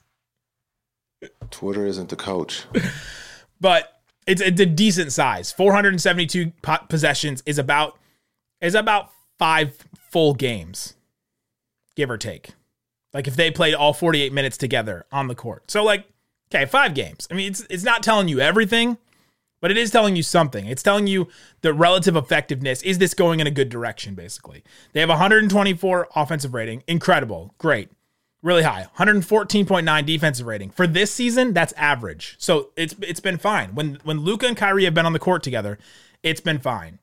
Twitter 1.51 1.87
isn't 1.87 2.09
the 2.09 2.17
coach. 2.17 2.65
but 3.61 3.96
it's, 4.27 4.43
it's 4.43 4.61
a 4.61 4.67
decent 4.67 5.13
size. 5.13 5.53
472 5.53 6.53
possessions 6.89 7.43
is 7.47 7.59
about 7.59 7.99
is 8.61 8.75
about 8.75 9.11
five 9.39 9.77
full 10.11 10.35
games, 10.35 10.95
give 11.95 12.11
or 12.11 12.19
take. 12.19 12.51
Like 13.13 13.29
if 13.29 13.37
they 13.37 13.51
played 13.51 13.75
all 13.75 13.93
48 13.93 14.33
minutes 14.33 14.57
together 14.57 15.07
on 15.13 15.29
the 15.29 15.35
court. 15.35 15.71
So 15.71 15.85
like, 15.85 16.07
okay, 16.51 16.67
five 16.67 16.95
games. 16.95 17.29
I 17.31 17.35
mean, 17.35 17.51
it's 17.51 17.67
it's 17.71 17.85
not 17.85 18.03
telling 18.03 18.29
you 18.29 18.41
everything, 18.41 18.99
but 19.61 19.71
it 19.71 19.77
is 19.77 19.91
telling 19.91 20.17
you 20.17 20.23
something. 20.23 20.67
It's 20.67 20.83
telling 20.83 21.07
you 21.07 21.29
the 21.61 21.73
relative 21.73 22.17
effectiveness. 22.17 22.83
Is 22.83 22.99
this 22.99 23.15
going 23.15 23.41
in 23.41 23.47
a 23.47 23.51
good 23.51 23.69
direction? 23.69 24.15
Basically, 24.15 24.65
they 24.93 25.01
have 25.01 25.09
124 25.09 26.09
offensive 26.17 26.55
rating. 26.55 26.83
Incredible, 26.87 27.55
great, 27.59 27.91
really 28.47 28.63
high. 28.63 28.87
114.9 28.97 30.07
defensive 30.07 30.47
rating 30.47 30.71
for 30.71 30.87
this 30.87 31.13
season. 31.13 31.53
That's 31.53 31.73
average. 31.75 32.37
So 32.39 32.71
it's 32.77 32.95
it's 33.03 33.21
been 33.21 33.39
fine. 33.39 33.75
When 33.75 33.99
when 34.05 34.21
Luka 34.21 34.47
and 34.47 34.57
Kyrie 34.57 34.85
have 34.85 34.95
been 34.95 35.05
on 35.05 35.13
the 35.13 35.19
court 35.19 35.43
together, 35.43 35.79
it's 36.23 36.41
been 36.41 36.61
fine. 36.61 37.01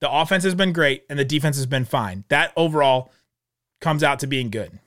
The 0.00 0.10
offense 0.10 0.42
has 0.44 0.54
been 0.54 0.72
great 0.72 1.04
and 1.08 1.18
the 1.18 1.24
defense 1.24 1.56
has 1.56 1.66
been 1.66 1.84
fine. 1.84 2.24
That 2.28 2.52
overall 2.56 3.12
comes 3.80 4.02
out 4.02 4.18
to 4.20 4.26
being 4.26 4.50
good. 4.50 4.80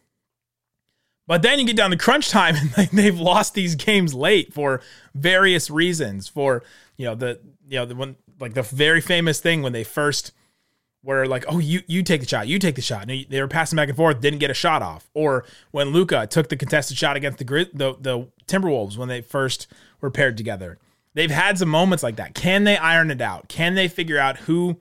But 1.28 1.42
then 1.42 1.58
you 1.60 1.66
get 1.66 1.78
down 1.78 1.92
to 1.92 1.98
crunch 1.98 2.30
time 2.30 2.56
and 2.78 2.90
they've 2.90 3.20
lost 3.20 3.54
these 3.54 3.76
games 3.76 4.14
late 4.14 4.54
for 4.54 4.82
various 5.14 5.70
reasons. 5.70 6.28
For 6.28 6.64
you 6.98 7.06
know 7.06 7.16
the 7.16 7.40
you 7.68 7.78
know 7.78 7.86
the 7.86 7.96
one 7.96 8.16
like 8.40 8.56
the 8.56 8.64
very 8.64 9.02
famous 9.02 9.40
thing 9.40 9.62
when 9.62 9.72
they 9.72 9.84
first 9.84 10.32
were 11.06 11.28
like, 11.28 11.46
oh 11.48 11.60
you 11.60 11.82
you 11.88 12.04
take 12.04 12.22
the 12.22 12.28
shot, 12.28 12.48
you 12.48 12.60
take 12.60 12.76
the 12.76 12.82
shot. 12.82 13.10
And 13.10 13.26
they 13.30 13.42
were 13.42 13.48
passing 13.48 13.78
back 13.78 13.88
and 13.88 13.98
forth, 13.98 14.20
didn't 14.20 14.40
get 14.40 14.52
a 14.52 14.56
shot 14.56 14.82
off. 14.82 15.10
Or 15.14 15.46
when 15.72 15.90
Luka 15.90 16.28
took 16.28 16.50
the 16.50 16.58
contested 16.58 16.98
shot 16.98 17.16
against 17.16 17.38
the 17.38 17.46
the 17.74 17.96
the 18.00 18.28
Timberwolves 18.48 18.98
when 18.98 19.08
they 19.08 19.22
first 19.22 19.68
were 20.02 20.12
paired 20.12 20.38
together. 20.38 20.78
They've 21.14 21.32
had 21.32 21.58
some 21.58 21.70
moments 21.70 22.04
like 22.04 22.18
that. 22.18 22.36
Can 22.36 22.66
they 22.66 22.76
iron 22.76 23.10
it 23.10 23.22
out? 23.22 23.48
Can 23.48 23.76
they 23.76 23.88
figure 23.88 24.20
out 24.20 24.40
who 24.40 24.78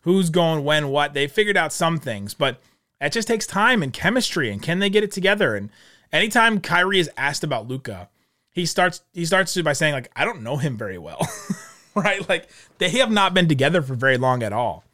who's 0.00 0.30
going 0.30 0.64
when 0.64 0.88
what? 0.88 1.14
They 1.14 1.26
figured 1.26 1.56
out 1.56 1.72
some 1.72 1.98
things, 1.98 2.34
but 2.34 2.60
it 3.00 3.12
just 3.12 3.28
takes 3.28 3.46
time 3.46 3.82
and 3.82 3.92
chemistry 3.92 4.50
and 4.50 4.62
can 4.62 4.80
they 4.80 4.90
get 4.90 5.04
it 5.04 5.12
together? 5.12 5.54
And 5.54 5.70
anytime 6.12 6.60
Kyrie 6.60 6.98
is 6.98 7.10
asked 7.16 7.44
about 7.44 7.68
Luka, 7.68 8.08
he 8.50 8.66
starts 8.66 9.02
he 9.12 9.24
starts 9.24 9.60
by 9.62 9.72
saying 9.72 9.94
like 9.94 10.10
I 10.14 10.24
don't 10.24 10.42
know 10.42 10.56
him 10.56 10.76
very 10.76 10.98
well. 10.98 11.26
right? 11.94 12.28
Like 12.28 12.48
they 12.78 12.90
have 12.90 13.10
not 13.10 13.34
been 13.34 13.48
together 13.48 13.82
for 13.82 13.94
very 13.94 14.18
long 14.18 14.42
at 14.42 14.52
all. 14.52 14.84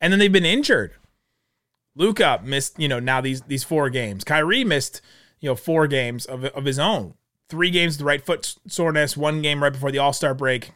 And 0.00 0.12
then 0.12 0.18
they've 0.18 0.32
been 0.32 0.44
injured. 0.44 0.92
Luka 1.96 2.40
missed, 2.44 2.78
you 2.78 2.88
know, 2.88 3.00
now 3.00 3.20
these 3.20 3.42
these 3.42 3.64
four 3.64 3.90
games. 3.90 4.22
Kyrie 4.24 4.64
missed, 4.64 5.00
you 5.40 5.48
know, 5.48 5.56
four 5.56 5.86
games 5.86 6.26
of, 6.26 6.44
of 6.44 6.64
his 6.64 6.78
own. 6.78 7.14
Three 7.48 7.70
games 7.70 7.98
the 7.98 8.04
right 8.04 8.24
foot 8.24 8.54
soreness, 8.66 9.16
one 9.16 9.42
game 9.42 9.62
right 9.62 9.72
before 9.72 9.90
the 9.90 9.98
All-Star 9.98 10.34
break. 10.34 10.70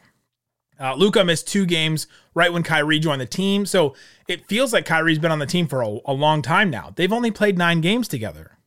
Uh, 0.79 0.95
Luka 0.95 1.23
missed 1.23 1.47
two 1.47 1.65
games 1.65 2.07
right 2.33 2.51
when 2.51 2.63
Kyrie 2.63 2.99
joined 2.99 3.21
the 3.21 3.25
team. 3.25 3.65
So 3.65 3.95
it 4.27 4.47
feels 4.47 4.73
like 4.73 4.85
Kyrie's 4.85 5.19
been 5.19 5.31
on 5.31 5.39
the 5.39 5.45
team 5.45 5.67
for 5.67 5.81
a, 5.81 5.99
a 6.05 6.13
long 6.13 6.41
time 6.41 6.69
now. 6.69 6.91
They've 6.95 7.13
only 7.13 7.31
played 7.31 7.57
nine 7.57 7.79
games 7.79 8.07
together. 8.07 8.57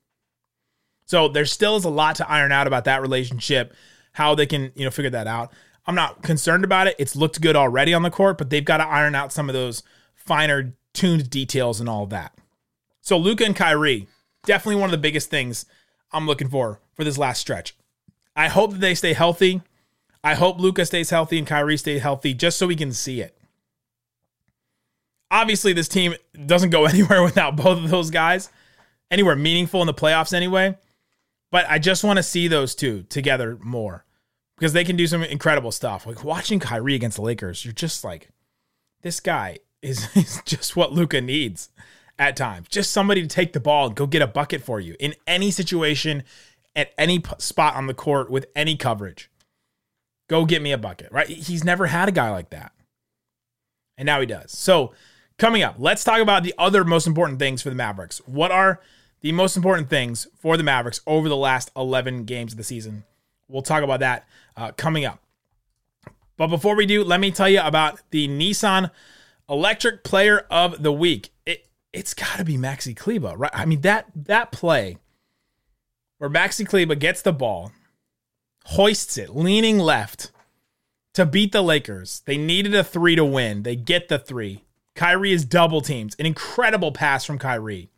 So 1.05 1.29
there 1.29 1.45
still 1.45 1.77
is 1.77 1.85
a 1.85 1.91
lot 1.91 2.17
to 2.17 2.31
iron 2.31 2.53
out 2.53 2.67
about 2.67 2.85
that 2.85 3.03
relationship, 3.03 3.75
how 4.13 4.35
they 4.35 4.47
can, 4.47 4.73
you 4.75 4.85
know, 4.85 4.91
figure 4.91 5.11
that 5.11 5.27
out. 5.27 5.53
I'm 5.85 5.95
not 5.95 6.23
concerned 6.23 6.65
about 6.65 6.87
it. 6.87 6.97
It's 6.99 7.17
looked 7.17 7.41
good 7.41 7.55
already 7.55 7.93
on 7.93 8.03
the 8.03 8.11
court, 8.11 8.39
but 8.39 8.51
they've 8.51 8.65
got 8.65 8.79
to 8.79 8.87
iron 8.87 9.15
out 9.15 9.33
some 9.33 9.49
of 9.49 9.55
those 9.55 9.83
finer 10.27 10.75
tuned 10.93 11.31
details 11.31 11.81
and 11.81 11.89
all 11.89 12.07
that. 12.07 12.37
So 13.01 13.17
Luka 13.17 13.45
and 13.45 13.55
Kyrie, 13.55 14.09
definitely 14.45 14.81
one 14.81 14.89
of 14.89 14.93
the 14.93 14.99
biggest 14.99 15.31
things 15.31 15.65
I'm 16.13 16.27
looking 16.27 16.49
for 16.49 16.81
for 16.95 17.05
this 17.05 17.19
last 17.19 17.41
stretch. 17.41 17.77
I 18.35 18.49
hope 18.49 18.73
that 18.73 18.81
they 18.81 18.95
stay 18.95 19.13
healthy. 19.13 19.63
I 20.25 20.35
hope 20.35 20.59
Luka 20.59 20.85
stays 20.85 21.11
healthy 21.11 21.39
and 21.39 21.47
Kyrie 21.47 21.77
stay 21.77 21.99
healthy 21.99 22.35
just 22.35 22.59
so 22.59 22.67
we 22.67 22.77
can 22.77 22.93
see 22.93 23.21
it. 23.21 23.39
Obviously, 25.31 25.73
this 25.73 25.89
team 25.89 26.15
doesn't 26.47 26.71
go 26.71 26.85
anywhere 26.87 27.23
without 27.23 27.57
both 27.57 27.79
of 27.79 27.91
those 27.91 28.11
guys, 28.11 28.51
anywhere 29.11 29.37
meaningful 29.37 29.81
in 29.81 29.87
the 29.87 29.95
playoffs 29.95 30.35
anyway. 30.35 30.77
But 31.53 31.67
I 31.69 31.79
just 31.79 32.05
want 32.05 32.17
to 32.17 32.23
see 32.23 32.49
those 32.49 32.75
two 32.75 33.05
together 33.05 33.57
more 33.63 34.05
because 34.59 34.73
they 34.73 34.85
can 34.85 34.97
do 34.97 35.07
some 35.07 35.23
incredible 35.23 35.71
stuff. 35.71 36.07
Like 36.07 36.25
watching 36.25 36.59
Kyrie 36.59 36.97
against 36.97 37.17
the 37.17 37.23
Lakers, 37.23 37.65
you're 37.65 37.73
just 37.73 38.03
like, 38.03 38.31
this 39.03 39.21
guy 39.21 39.59
is, 39.83 40.09
is 40.17 40.43
just 40.45 40.77
what 40.77 40.93
Luka 40.93 41.21
needs 41.21 41.71
at 42.19 42.37
times. 42.37 42.69
Just 42.69 42.91
somebody 42.91 43.23
to 43.23 43.29
take 43.29 43.53
the 43.53 43.61
ball 43.61 43.87
and 43.87 43.97
go 43.97 44.07
get 44.07 44.23
a 44.23 44.27
bucket 44.27 44.63
for 44.63 44.81
you 44.81 44.97
in 44.99 45.15
any 45.27 45.51
situation, 45.51 46.25
at 46.75 46.93
any 46.99 47.19
p- 47.19 47.33
spot 47.39 47.75
on 47.75 47.87
the 47.87 47.95
court 47.95 48.31
with 48.31 48.47
any 48.55 48.77
coverage. 48.77 49.31
Go 50.29 50.45
get 50.45 50.63
me 50.63 50.73
a 50.73 50.79
bucket, 50.79 51.13
right? 51.13 51.29
He's 51.29 51.65
never 51.65 51.87
had 51.87 52.09
a 52.09 52.13
guy 52.13 52.31
like 52.31 52.51
that. 52.51 52.73
And 53.97 54.07
now 54.07 54.21
he 54.21 54.27
does. 54.27 54.51
So, 54.53 54.93
coming 55.39 55.63
up, 55.63 55.77
let's 55.79 56.05
talk 56.05 56.21
about 56.21 56.43
the 56.43 56.55
other 56.59 56.85
most 56.85 57.07
important 57.07 57.39
things 57.39 57.63
for 57.63 57.71
the 57.71 57.77
Mavericks. 57.77 58.19
What 58.27 58.51
are 58.51 58.81
the 59.21 59.33
most 59.33 59.57
important 59.57 59.89
things 59.89 60.27
for 60.37 60.57
the 60.57 60.63
Mavericks 60.63 61.01
over 61.07 61.29
the 61.29 61.37
last 61.37 61.71
11 61.77 62.25
games 62.25 62.53
of 62.53 62.59
the 62.59 62.65
season? 62.65 63.05
We'll 63.49 63.63
talk 63.63 63.83
about 63.83 64.01
that 64.01 64.27
uh, 64.57 64.73
coming 64.73 65.05
up. 65.05 65.21
But 66.37 66.49
before 66.49 66.75
we 66.75 66.85
do, 66.85 67.05
let 67.05 67.21
me 67.21 67.31
tell 67.31 67.49
you 67.49 67.61
about 67.61 68.01
the 68.11 68.29
Nissan 68.29 68.91
Electric 69.49 70.05
Player 70.05 70.47
of 70.51 70.83
the 70.83 70.93
Week. 70.93 71.31
It 71.45 71.69
it's 71.93 72.15
got 72.15 72.39
to 72.39 72.45
be 72.45 72.57
Maxi 72.57 72.97
Kleber, 72.97 73.37
right? 73.37 73.51
I 73.55 73.65
mean 73.65 73.81
that 73.83 74.07
that 74.15 74.53
play 74.53 74.99
where 76.19 76.31
Maxi 76.31 76.67
Kleber 76.67 76.95
gets 76.95 77.23
the 77.23 77.33
ball, 77.33 77.73
hoists 78.65 79.19
it, 79.19 79.37
leaning 79.37 79.79
left 79.79 80.33
to 81.15 81.27
beat 81.27 81.53
the 81.53 81.63
Lakers. 81.63 82.23
They 82.27 82.37
needed 82.37 82.75
a 82.75 82.85
three 82.85 83.17
to 83.17 83.25
win. 83.25 83.63
They 83.63 83.77
get 83.77 84.09
the 84.09 84.19
three. 84.19 84.65
Kyrie 84.95 85.33
is 85.33 85.45
double 85.45 85.81
teams. 85.81 86.17
An 86.19 86.27
incredible 86.27 86.91
pass 86.91 87.25
from 87.25 87.39
Kyrie. 87.39 87.91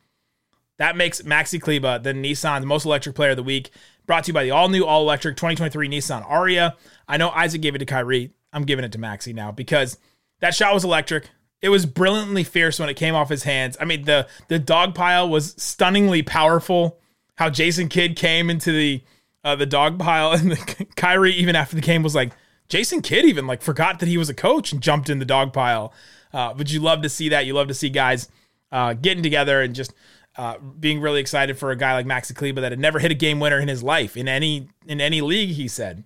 That 0.79 0.97
makes 0.97 1.23
Maxi 1.23 1.61
Kleber 1.61 1.99
the 1.99 2.13
Nissan's 2.13 2.67
most 2.67 2.85
electric 2.85 3.15
player 3.17 3.31
of 3.31 3.37
the 3.37 3.43
week. 3.43 3.71
Brought 4.07 4.25
to 4.25 4.29
you 4.29 4.35
by 4.35 4.45
the 4.45 4.51
all 4.53 4.69
new, 4.69 4.85
all 4.85 5.03
electric 5.03 5.37
2023 5.37 5.89
Nissan 5.89 6.27
Ariya. 6.27 6.75
I 7.07 7.17
know 7.17 7.31
Isaac 7.31 7.61
gave 7.61 7.75
it 7.75 7.79
to 7.79 7.85
Kyrie. 7.85 8.33
I'm 8.53 8.65
giving 8.65 8.85
it 8.85 8.93
to 8.93 8.99
Maxi 8.99 9.35
now 9.35 9.53
because 9.53 9.99
that 10.41 10.55
shot 10.55 10.73
was 10.75 10.85
electric. 10.85 11.29
It 11.61 11.71
was 11.71 11.87
brilliantly 11.87 12.45
fierce 12.45 12.79
when 12.79 12.89
it 12.89 12.95
came 12.95 13.15
off 13.15 13.29
his 13.29 13.43
hands. 13.43 13.77
I 13.81 13.85
mean, 13.85 14.03
the 14.05 14.29
the 14.49 14.59
dog 14.59 14.95
pile 14.95 15.29
was 15.29 15.55
stunningly 15.57 16.23
powerful. 16.23 16.99
How 17.37 17.51
Jason 17.51 17.89
Kidd 17.89 18.17
came 18.17 18.51
into 18.51 18.73
the 18.73 19.03
uh, 19.45 19.57
the 19.57 19.67
dog 19.67 19.99
pile, 19.99 20.33
and 20.39 20.53
the, 20.53 20.87
Kyrie 20.97 21.33
even 21.33 21.57
after 21.57 21.75
the 21.75 21.83
game 21.83 22.03
was 22.03 22.15
like, 22.15 22.33
Jason 22.69 23.03
Kidd 23.03 23.25
even 23.25 23.47
like 23.47 23.63
forgot 23.63 24.01
that 24.01 24.09
he 24.09 24.19
was 24.19 24.29
a 24.29 24.35
coach 24.35 24.73
and 24.73 24.81
jumped 24.81 25.11
in 25.11 25.19
the 25.19 25.25
dog 25.25 25.53
pile. 25.53 25.93
Uh, 26.33 26.55
but 26.55 26.71
you 26.71 26.81
love 26.81 27.03
to 27.03 27.09
see 27.09 27.31
that. 27.31 27.47
You 27.47 27.55
love 27.55 27.69
to 27.69 27.75
see 27.75 27.89
guys 27.89 28.29
uh, 28.71 28.93
getting 28.93 29.23
together 29.23 29.63
and 29.63 29.75
just 29.75 29.95
uh, 30.37 30.59
being 30.59 31.01
really 31.01 31.21
excited 31.21 31.59
for 31.59 31.71
a 31.71 31.77
guy 31.77 31.95
like 31.95 32.07
Maxi 32.07 32.35
Kleber 32.35 32.61
that 32.61 32.73
had 32.73 32.79
never 32.79 32.99
hit 32.99 33.11
a 33.11 33.15
game 33.15 33.41
winner 33.41 33.59
in 33.59 33.69
his 33.69 33.83
life 33.83 34.17
in 34.17 34.29
any 34.29 34.69
in 34.87 35.01
any 35.01 35.21
league. 35.21 35.51
He 35.51 35.69
said. 35.69 36.05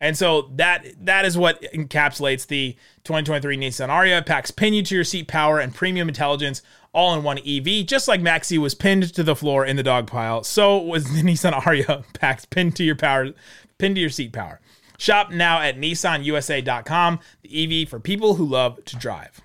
And 0.00 0.16
so 0.16 0.50
that 0.54 0.86
that 1.04 1.24
is 1.24 1.36
what 1.36 1.60
encapsulates 1.74 2.46
the 2.46 2.74
2023 3.04 3.56
Nissan 3.56 3.88
Ariya. 3.88 4.24
Packs 4.24 4.50
pin 4.50 4.72
you 4.72 4.82
to 4.84 4.94
your 4.94 5.04
seat 5.04 5.26
power 5.26 5.58
and 5.58 5.74
premium 5.74 6.08
intelligence 6.08 6.62
all 6.92 7.14
in 7.14 7.22
one 7.22 7.38
EV. 7.38 7.86
Just 7.86 8.08
like 8.08 8.20
Maxi 8.20 8.58
was 8.58 8.74
pinned 8.74 9.12
to 9.14 9.22
the 9.22 9.36
floor 9.36 9.64
in 9.64 9.76
the 9.76 9.82
dog 9.82 10.06
pile, 10.06 10.44
so 10.44 10.78
was 10.78 11.04
the 11.04 11.22
Nissan 11.28 11.52
Ariya 11.52 12.04
packed 12.14 12.50
pinned 12.50 12.76
to 12.76 12.84
your 12.84 12.96
power, 12.96 13.30
pinned 13.78 13.96
to 13.96 14.00
your 14.00 14.10
seat 14.10 14.32
power. 14.32 14.60
Shop 14.98 15.30
now 15.30 15.60
at 15.60 15.76
nissanusa.com, 15.76 17.20
the 17.42 17.82
EV 17.82 17.88
for 17.88 18.00
people 18.00 18.34
who 18.34 18.44
love 18.44 18.84
to 18.84 18.96
drive. 18.96 19.40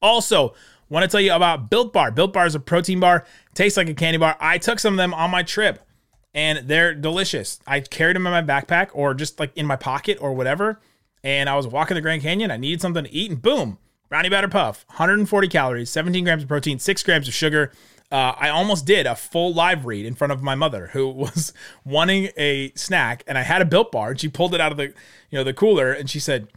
Also, 0.00 0.54
want 0.88 1.04
to 1.04 1.08
tell 1.08 1.20
you 1.20 1.34
about 1.34 1.68
Built 1.68 1.92
Bar. 1.92 2.10
Built 2.10 2.32
Bar 2.32 2.46
is 2.46 2.54
a 2.54 2.60
protein 2.60 3.00
bar, 3.00 3.26
tastes 3.54 3.76
like 3.76 3.90
a 3.90 3.94
candy 3.94 4.16
bar. 4.16 4.36
I 4.40 4.56
took 4.56 4.78
some 4.78 4.94
of 4.94 4.98
them 4.98 5.12
on 5.12 5.30
my 5.30 5.42
trip 5.42 5.80
and 6.34 6.68
they're 6.68 6.94
delicious. 6.94 7.58
I 7.66 7.80
carried 7.80 8.16
them 8.16 8.26
in 8.26 8.32
my 8.32 8.42
backpack 8.42 8.90
or 8.92 9.14
just 9.14 9.40
like 9.40 9.56
in 9.56 9.66
my 9.66 9.76
pocket 9.76 10.18
or 10.20 10.32
whatever. 10.32 10.80
and 11.22 11.48
I 11.50 11.56
was 11.56 11.66
walking 11.66 11.96
the 11.96 12.00
Grand 12.00 12.22
Canyon. 12.22 12.50
I 12.50 12.56
needed 12.56 12.80
something 12.80 13.04
to 13.04 13.12
eat, 13.12 13.30
and 13.30 13.42
boom, 13.42 13.78
brownie 14.08 14.28
batter 14.30 14.48
puff, 14.48 14.84
140 14.88 15.48
calories, 15.48 15.90
17 15.90 16.24
grams 16.24 16.42
of 16.42 16.48
protein, 16.48 16.78
six 16.78 17.02
grams 17.02 17.28
of 17.28 17.34
sugar. 17.34 17.72
Uh, 18.12 18.34
I 18.36 18.48
almost 18.48 18.86
did 18.86 19.06
a 19.06 19.14
full 19.14 19.52
live 19.54 19.84
read 19.86 20.04
in 20.06 20.14
front 20.14 20.32
of 20.32 20.42
my 20.42 20.54
mother, 20.54 20.88
who 20.92 21.08
was 21.24 21.52
wanting 21.84 22.30
a 22.36 22.72
snack, 22.74 23.22
and 23.26 23.36
I 23.38 23.42
had 23.42 23.60
a 23.62 23.64
Built 23.66 23.92
Bar, 23.92 24.10
and 24.12 24.20
she 24.20 24.28
pulled 24.28 24.54
it 24.54 24.60
out 24.60 24.72
of 24.72 24.78
the, 24.78 24.86
you 25.30 25.38
know, 25.38 25.44
the 25.44 25.52
cooler, 25.54 25.92
and 25.92 26.08
she 26.10 26.18
said, 26.18 26.48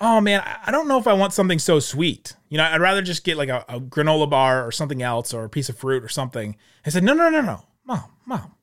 "Oh 0.00 0.20
man, 0.20 0.40
I- 0.66 0.70
don't 0.70 0.88
know 0.88 0.98
if 0.98 1.06
I 1.06 1.12
want 1.12 1.32
something 1.34 1.58
so 1.58 1.80
sweet. 1.80 2.34
You 2.48 2.58
know, 2.58 2.64
I'd 2.64 2.80
rather 2.80 3.02
just 3.02 3.24
get 3.24 3.36
like 3.36 3.48
a, 3.50 3.64
a 3.68 3.78
granola 3.80 4.30
bar 4.30 4.64
or 4.66 4.70
something 4.72 5.02
else, 5.02 5.34
or 5.34 5.44
a 5.44 5.48
piece 5.50 5.68
of 5.68 5.76
fruit 5.76 6.02
or 6.04 6.08
something." 6.08 6.56
I 6.86 6.90
said, 6.90 7.02
"No, 7.04 7.12
no, 7.12 7.28
no, 7.28 7.40
no, 7.42 7.64
mom, 7.84 8.04
mom, 8.24 8.54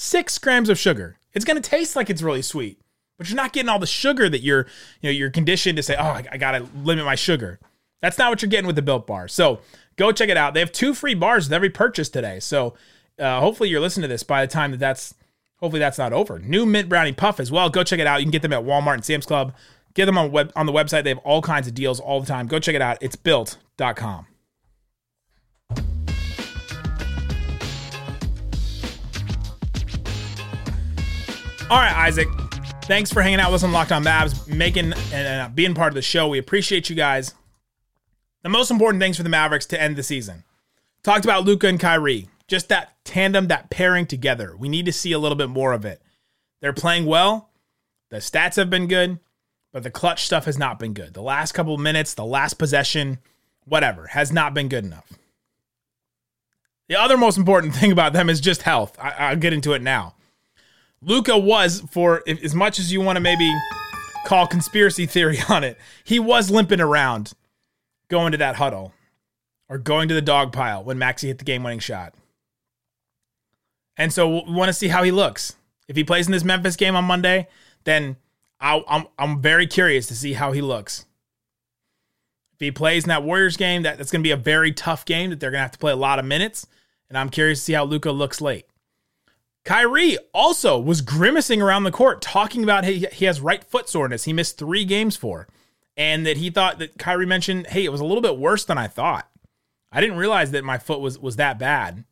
six 0.00 0.38
grams 0.38 0.68
of 0.68 0.78
sugar. 0.78 1.18
It's 1.32 1.44
gonna 1.44 1.60
taste 1.60 1.96
like 1.96 2.10
it's 2.10 2.22
really 2.22 2.42
sweet." 2.42 2.80
but 3.20 3.28
you're 3.28 3.36
not 3.36 3.52
getting 3.52 3.68
all 3.68 3.78
the 3.78 3.86
sugar 3.86 4.30
that 4.30 4.40
you're 4.40 4.66
you 5.02 5.10
know 5.10 5.10
you're 5.10 5.28
conditioned 5.28 5.76
to 5.76 5.82
say 5.82 5.94
oh 5.94 6.04
i, 6.04 6.24
I 6.32 6.38
gotta 6.38 6.66
limit 6.82 7.04
my 7.04 7.16
sugar. 7.16 7.60
That's 8.00 8.16
not 8.16 8.30
what 8.30 8.40
you're 8.40 8.48
getting 8.48 8.66
with 8.66 8.76
the 8.76 8.82
built 8.82 9.06
bar. 9.06 9.28
So 9.28 9.60
go 9.96 10.10
check 10.10 10.30
it 10.30 10.38
out. 10.38 10.54
They 10.54 10.60
have 10.60 10.72
two 10.72 10.94
free 10.94 11.12
bars 11.12 11.44
with 11.44 11.52
every 11.52 11.68
purchase 11.68 12.08
today. 12.08 12.40
So 12.40 12.72
uh, 13.18 13.40
hopefully 13.40 13.68
you're 13.68 13.82
listening 13.82 14.04
to 14.04 14.08
this 14.08 14.22
by 14.22 14.46
the 14.46 14.50
time 14.50 14.70
that 14.70 14.80
that's 14.80 15.14
hopefully 15.58 15.80
that's 15.80 15.98
not 15.98 16.14
over. 16.14 16.38
New 16.38 16.64
mint 16.64 16.88
brownie 16.88 17.12
puff 17.12 17.38
as 17.38 17.52
well. 17.52 17.68
Go 17.68 17.84
check 17.84 18.00
it 18.00 18.06
out. 18.06 18.20
You 18.20 18.24
can 18.24 18.30
get 18.30 18.40
them 18.40 18.54
at 18.54 18.64
walmart 18.64 18.94
and 18.94 19.04
sam's 19.04 19.26
club. 19.26 19.52
Get 19.92 20.06
them 20.06 20.16
on 20.16 20.32
web 20.32 20.50
on 20.56 20.64
the 20.64 20.72
website. 20.72 21.04
They 21.04 21.10
have 21.10 21.18
all 21.18 21.42
kinds 21.42 21.68
of 21.68 21.74
deals 21.74 22.00
all 22.00 22.20
the 22.20 22.26
time. 22.26 22.46
Go 22.46 22.58
check 22.58 22.74
it 22.74 22.80
out. 22.80 22.96
It's 23.02 23.16
built.com 23.16 24.29
all 31.70 31.78
right 31.78 31.96
isaac 31.96 32.28
Thanks 32.90 33.12
for 33.12 33.22
hanging 33.22 33.38
out 33.38 33.52
with 33.52 33.62
us 33.62 33.64
on 33.64 33.70
Locked 33.70 33.92
On 33.92 34.02
Mavs, 34.02 34.48
making 34.48 34.92
and 35.12 35.42
uh, 35.42 35.48
being 35.54 35.74
part 35.74 35.92
of 35.92 35.94
the 35.94 36.02
show. 36.02 36.26
We 36.26 36.38
appreciate 36.38 36.90
you 36.90 36.96
guys. 36.96 37.34
The 38.42 38.48
most 38.48 38.72
important 38.72 39.00
things 39.00 39.16
for 39.16 39.22
the 39.22 39.28
Mavericks 39.28 39.66
to 39.66 39.80
end 39.80 39.94
the 39.94 40.02
season. 40.02 40.42
Talked 41.04 41.24
about 41.24 41.44
Luka 41.44 41.68
and 41.68 41.78
Kyrie, 41.78 42.28
just 42.48 42.68
that 42.68 42.96
tandem, 43.04 43.46
that 43.46 43.70
pairing 43.70 44.06
together. 44.06 44.56
We 44.58 44.68
need 44.68 44.86
to 44.86 44.92
see 44.92 45.12
a 45.12 45.20
little 45.20 45.36
bit 45.36 45.50
more 45.50 45.72
of 45.72 45.84
it. 45.84 46.02
They're 46.60 46.72
playing 46.72 47.06
well. 47.06 47.50
The 48.08 48.16
stats 48.16 48.56
have 48.56 48.70
been 48.70 48.88
good, 48.88 49.20
but 49.72 49.84
the 49.84 49.90
clutch 49.92 50.24
stuff 50.24 50.46
has 50.46 50.58
not 50.58 50.80
been 50.80 50.92
good. 50.92 51.14
The 51.14 51.22
last 51.22 51.52
couple 51.52 51.78
minutes, 51.78 52.14
the 52.14 52.24
last 52.24 52.54
possession, 52.54 53.18
whatever, 53.66 54.08
has 54.08 54.32
not 54.32 54.52
been 54.52 54.68
good 54.68 54.84
enough. 54.84 55.12
The 56.88 56.96
other 56.96 57.16
most 57.16 57.38
important 57.38 57.72
thing 57.76 57.92
about 57.92 58.14
them 58.14 58.28
is 58.28 58.40
just 58.40 58.62
health. 58.62 58.96
I, 59.00 59.10
I'll 59.10 59.36
get 59.36 59.52
into 59.52 59.74
it 59.74 59.82
now. 59.82 60.16
Luka 61.02 61.36
was 61.36 61.80
for 61.90 62.22
as 62.26 62.54
much 62.54 62.78
as 62.78 62.92
you 62.92 63.00
want 63.00 63.16
to 63.16 63.20
maybe 63.20 63.50
call 64.26 64.46
conspiracy 64.46 65.06
theory 65.06 65.38
on 65.48 65.64
it, 65.64 65.78
he 66.04 66.18
was 66.18 66.50
limping 66.50 66.80
around 66.80 67.32
going 68.08 68.32
to 68.32 68.38
that 68.38 68.56
huddle 68.56 68.92
or 69.68 69.78
going 69.78 70.08
to 70.08 70.14
the 70.14 70.22
dog 70.22 70.52
pile 70.52 70.82
when 70.84 70.98
Maxi 70.98 71.28
hit 71.28 71.38
the 71.38 71.44
game-winning 71.44 71.78
shot. 71.78 72.14
And 73.96 74.12
so 74.12 74.42
we 74.44 74.52
want 74.52 74.68
to 74.68 74.72
see 74.72 74.88
how 74.88 75.02
he 75.02 75.10
looks. 75.10 75.54
If 75.88 75.96
he 75.96 76.04
plays 76.04 76.26
in 76.26 76.32
this 76.32 76.44
Memphis 76.44 76.76
game 76.76 76.96
on 76.96 77.04
Monday, 77.04 77.48
then 77.84 78.16
i 78.60 78.82
I'm 78.88 79.06
I'm 79.18 79.40
very 79.40 79.66
curious 79.66 80.06
to 80.08 80.14
see 80.14 80.34
how 80.34 80.52
he 80.52 80.60
looks. 80.60 81.06
If 82.54 82.60
he 82.60 82.70
plays 82.70 83.04
in 83.04 83.08
that 83.08 83.22
Warriors 83.22 83.56
game, 83.56 83.82
that, 83.82 83.96
that's 83.96 84.10
going 84.10 84.20
to 84.20 84.26
be 84.26 84.32
a 84.32 84.36
very 84.36 84.72
tough 84.72 85.04
game 85.04 85.30
that 85.30 85.40
they're 85.40 85.50
going 85.50 85.58
to 85.58 85.62
have 85.62 85.72
to 85.72 85.78
play 85.78 85.92
a 85.92 85.96
lot 85.96 86.18
of 86.18 86.24
minutes. 86.24 86.66
And 87.08 87.16
I'm 87.16 87.30
curious 87.30 87.60
to 87.60 87.64
see 87.64 87.72
how 87.72 87.84
Luka 87.84 88.12
looks 88.12 88.40
late. 88.40 88.66
Kyrie 89.70 90.18
also 90.34 90.80
was 90.80 91.00
grimacing 91.00 91.62
around 91.62 91.84
the 91.84 91.92
court, 91.92 92.20
talking 92.20 92.64
about 92.64 92.82
he, 92.82 93.06
he 93.12 93.26
has 93.26 93.40
right 93.40 93.62
foot 93.62 93.88
soreness. 93.88 94.24
He 94.24 94.32
missed 94.32 94.58
three 94.58 94.84
games 94.84 95.14
for, 95.14 95.46
and 95.96 96.26
that 96.26 96.38
he 96.38 96.50
thought 96.50 96.80
that 96.80 96.98
Kyrie 96.98 97.24
mentioned, 97.24 97.68
"Hey, 97.68 97.84
it 97.84 97.92
was 97.92 98.00
a 98.00 98.04
little 98.04 98.20
bit 98.20 98.36
worse 98.36 98.64
than 98.64 98.78
I 98.78 98.88
thought. 98.88 99.30
I 99.92 100.00
didn't 100.00 100.16
realize 100.16 100.50
that 100.50 100.64
my 100.64 100.76
foot 100.76 100.98
was 100.98 101.20
was 101.20 101.36
that 101.36 101.60
bad." 101.60 102.02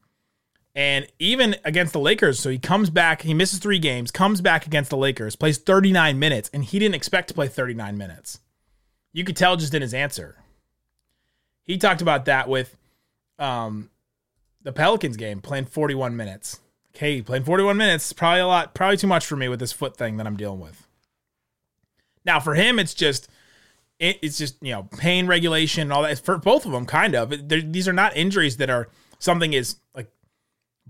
And 0.73 1.09
even 1.19 1.57
against 1.65 1.93
the 1.93 1.99
Lakers, 1.99 2.39
so 2.39 2.49
he 2.49 2.61
comes 2.61 2.91
back, 2.91 3.23
he 3.23 3.35
misses 3.35 3.59
three 3.59 3.81
games, 3.81 4.13
comes 4.13 4.41
back 4.41 4.65
against 4.65 4.91
the 4.91 4.97
Lakers, 4.97 5.35
plays 5.35 5.59
39 5.59 6.17
minutes, 6.17 6.49
and 6.55 6.65
he 6.65 6.79
didn't 6.79 6.95
expect 6.95 7.27
to 7.27 7.35
play 7.35 7.49
39 7.49 7.99
minutes. 7.99 8.39
You 9.13 9.25
could 9.25 9.37
tell 9.37 9.57
just 9.57 9.75
in 9.75 9.83
his 9.83 9.95
answer. 9.95 10.37
He 11.65 11.77
talked 11.77 12.03
about 12.03 12.27
that 12.27 12.49
with 12.49 12.79
um, 13.37 13.91
the 14.63 14.71
Pelicans 14.71 15.17
game, 15.17 15.41
playing 15.41 15.65
41 15.65 16.17
minutes 16.17 16.61
okay, 16.99 17.23
playing 17.23 17.45
41 17.45 17.77
minutes, 17.77 18.13
probably 18.13 18.41
a 18.41 18.47
lot, 18.47 18.75
probably 18.75 18.97
too 18.97 19.07
much 19.07 19.25
for 19.25 19.37
me 19.37 19.49
with 19.49 19.61
this 19.61 19.73
foot 19.73 19.97
thing 19.97 20.17
that 20.17 20.27
I'm 20.27 20.37
dealing 20.37 20.59
with. 20.59 20.87
Now, 22.25 22.41
for 22.41 22.55
him, 22.55 22.81
it's 22.81 22.93
just, 22.93 23.29
it, 24.01 24.19
it's 24.21 24.37
just, 24.37 24.57
you 24.61 24.73
know, 24.73 24.83
pain 24.99 25.29
regulation 25.29 25.83
and 25.83 25.93
all 25.93 26.03
that. 26.03 26.19
For 26.19 26.39
both 26.39 26.67
of 26.67 26.73
them, 26.73 26.85
kind 26.87 27.15
of. 27.15 27.49
These 27.49 27.87
are 27.87 27.93
not 27.93 28.17
injuries 28.17 28.57
that 28.57 28.69
are 28.69 28.89
something 29.21 29.53
is 29.53 29.77
like 29.95 30.11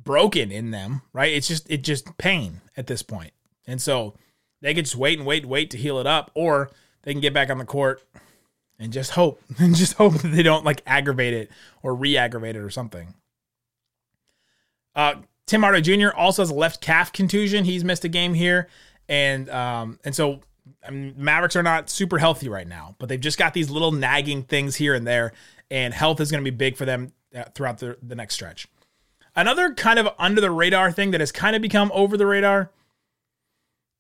broken 0.03 0.51
in 0.51 0.71
them, 0.71 1.03
right? 1.13 1.33
It's 1.33 1.47
just, 1.47 1.71
it 1.71 1.85
just 1.85 2.17
pain 2.17 2.63
at 2.77 2.87
this 2.87 3.03
point. 3.03 3.33
And 3.67 3.81
so 3.81 4.15
they 4.63 4.73
can 4.73 4.85
just 4.85 4.97
wait 4.97 5.19
and 5.19 5.27
wait 5.27 5.43
and 5.43 5.53
wait 5.53 5.71
to 5.73 5.77
heal 5.77 5.99
it 5.99 6.07
up, 6.07 6.31
or 6.35 6.71
they 7.03 7.13
can 7.13 7.21
get 7.21 7.35
back 7.35 7.51
on 7.51 7.59
the 7.59 7.67
court 7.67 8.03
and 8.79 8.95
just 8.95 9.11
hope, 9.11 9.43
and 9.59 9.77
just 9.77 9.93
hope 9.93 10.15
that 10.15 10.29
they 10.29 10.43
don't 10.43 10.65
like 10.65 10.81
aggravate 10.87 11.35
it 11.35 11.51
or 11.83 11.95
re 11.95 12.17
aggravate 12.17 12.57
it 12.57 12.61
or 12.61 12.71
something. 12.71 13.13
Uh, 14.97 15.17
Tim 15.49 15.63
Hardaway 15.63 15.81
Jr. 15.81 16.15
also 16.15 16.43
has 16.43 16.51
a 16.51 16.55
left 16.55 16.81
calf 16.81 17.13
contusion. 17.13 17.65
He's 17.65 17.83
missed 17.83 18.05
a 18.05 18.09
game 18.09 18.35
here, 18.35 18.69
and 19.09 19.49
um, 19.51 19.99
and 20.05 20.15
so 20.15 20.41
I 20.87 20.91
mean, 20.91 21.15
Mavericks 21.17 21.57
are 21.57 21.63
not 21.63 21.91
super 21.91 22.19
healthy 22.19 22.49
right 22.49 22.69
now, 22.69 22.95
but 22.99 23.09
they've 23.09 23.21
just 23.21 23.39
got 23.39 23.55
these 23.55 23.71
little 23.71 23.91
nagging 23.91 24.45
things 24.45 24.77
here 24.77 24.95
and 24.95 25.07
there, 25.07 25.33
and 25.71 25.95
health 25.95 26.21
is 26.21 26.31
going 26.31 26.45
to 26.45 26.51
be 26.51 26.55
big 26.55 26.77
for 26.77 26.85
them 26.85 27.13
uh, 27.35 27.45
throughout 27.55 27.79
the, 27.79 27.97
the 28.03 28.15
next 28.15 28.35
stretch. 28.35 28.69
Another 29.35 29.73
kind 29.73 29.99
of 29.99 30.09
under 30.19 30.41
the 30.41 30.51
radar 30.51 30.93
thing 30.93 31.13
that 31.13 31.21
has 31.21 31.33
kind 31.33 31.57
of 31.57 31.63
become 31.63 31.91
over 31.95 32.17
the 32.17 32.27
radar, 32.27 32.71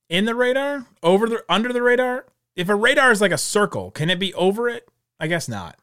in 0.08 0.24
the 0.24 0.34
radar, 0.34 0.86
over 1.02 1.26
the 1.26 1.44
under 1.48 1.72
the 1.72 1.82
radar. 1.82 2.26
If 2.56 2.68
a 2.68 2.74
radar 2.74 3.10
is 3.10 3.20
like 3.20 3.32
a 3.32 3.38
circle, 3.38 3.90
can 3.90 4.10
it 4.10 4.18
be 4.18 4.34
over 4.34 4.68
it? 4.68 4.88
I 5.20 5.28
guess 5.28 5.48
not. 5.48 5.78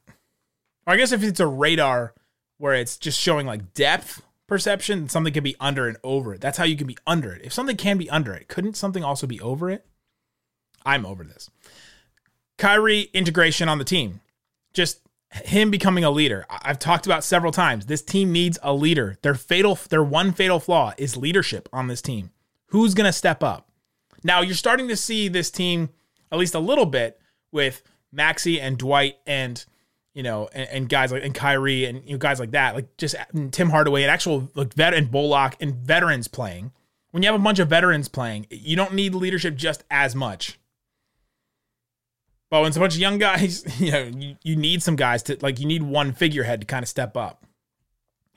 Or 0.86 0.94
I 0.94 0.98
guess 0.98 1.12
if 1.12 1.24
it's 1.24 1.40
a 1.40 1.48
radar 1.48 2.14
where 2.58 2.74
it's 2.74 2.98
just 2.98 3.20
showing 3.20 3.48
like 3.48 3.74
depth 3.74 4.22
perception, 4.48 5.10
something 5.10 5.34
can 5.34 5.44
be 5.44 5.56
under 5.60 5.88
and 5.88 5.98
over 6.04 6.34
it. 6.34 6.42
That's 6.42 6.58
how 6.58 6.64
you 6.64 6.78
can 6.78 6.88
be 6.88 6.98
under 7.06 7.34
it. 7.34 7.42
If 7.44 7.54
something 7.54 7.78
can 7.78 7.98
be 7.98 8.10
under 8.10 8.34
it, 8.34 8.48
couldn't 8.48 8.78
something 8.78 9.04
also 9.04 9.28
be 9.28 9.42
over 9.42 9.70
it? 9.70 9.86
I'm 10.86 11.06
over 11.06 11.24
this. 11.24 11.50
Kyrie 12.58 13.10
integration 13.14 13.68
on 13.68 13.80
the 13.80 13.84
team. 13.84 14.22
Just 14.74 15.02
him 15.32 15.72
becoming 15.72 16.04
a 16.04 16.12
leader. 16.12 16.46
I've 16.50 16.80
talked 16.80 17.06
about 17.06 17.24
several 17.24 17.52
times. 17.52 17.86
This 17.86 18.02
team 18.02 18.32
needs 18.32 18.58
a 18.64 18.74
leader. 18.74 19.18
Their 19.22 19.36
fatal 19.36 19.78
their 19.90 20.04
one 20.04 20.32
fatal 20.32 20.60
flaw 20.60 20.94
is 20.98 21.18
leadership 21.18 21.68
on 21.74 21.88
this 21.88 22.02
team. 22.02 22.32
Who's 22.68 22.94
going 22.94 23.06
to 23.06 23.14
step 23.14 23.44
up? 23.44 23.70
Now, 24.24 24.42
you're 24.42 24.56
starting 24.56 24.88
to 24.88 24.96
see 24.96 25.28
this 25.28 25.52
team 25.52 25.90
at 26.32 26.40
least 26.40 26.56
a 26.56 26.60
little 26.60 26.86
bit 26.86 27.20
with 27.52 27.84
Maxi 28.14 28.60
and 28.60 28.78
Dwight 28.78 29.18
and 29.28 29.64
you 30.16 30.24
know, 30.24 30.50
and, 30.54 30.70
and, 30.70 30.90
guys 30.90 31.12
like 31.12 31.24
and 31.24 31.36
Kyrie 31.36 31.86
and 31.86 32.02
you 32.06 32.14
know 32.14 32.18
guys 32.18 32.40
like 32.40 32.52
that, 32.52 32.74
like 32.74 32.98
just 32.98 33.16
Tim 33.52 33.70
Hardaway 33.70 34.02
and 34.02 34.10
actual 34.10 34.50
like 34.56 34.74
vet 34.74 34.94
and 34.94 35.12
Bullock 35.12 35.58
and 35.60 35.76
veterans 35.76 36.30
playing. 36.30 36.72
When 37.12 37.22
you 37.22 37.28
have 37.28 37.40
a 37.40 37.44
bunch 37.44 37.60
of 37.60 37.68
veterans 37.68 38.08
playing, 38.08 38.48
you 38.50 38.76
don't 38.76 38.94
need 38.94 39.14
leadership 39.14 39.56
just 39.56 39.84
as 39.92 40.16
much. 40.16 40.58
But 42.50 42.62
when 42.62 42.70
it's 42.70 42.78
a 42.78 42.80
bunch 42.80 42.94
of 42.94 43.02
young 43.02 43.18
guys, 43.18 43.66
you 43.80 43.92
know, 43.92 44.04
you, 44.04 44.38
you 44.42 44.56
need 44.56 44.82
some 44.82 44.96
guys 44.96 45.22
to 45.24 45.38
like 45.42 45.60
you 45.60 45.66
need 45.66 45.84
one 45.84 46.14
figurehead 46.14 46.62
to 46.62 46.66
kind 46.66 46.82
of 46.82 46.90
step 46.90 47.18
up. 47.18 47.46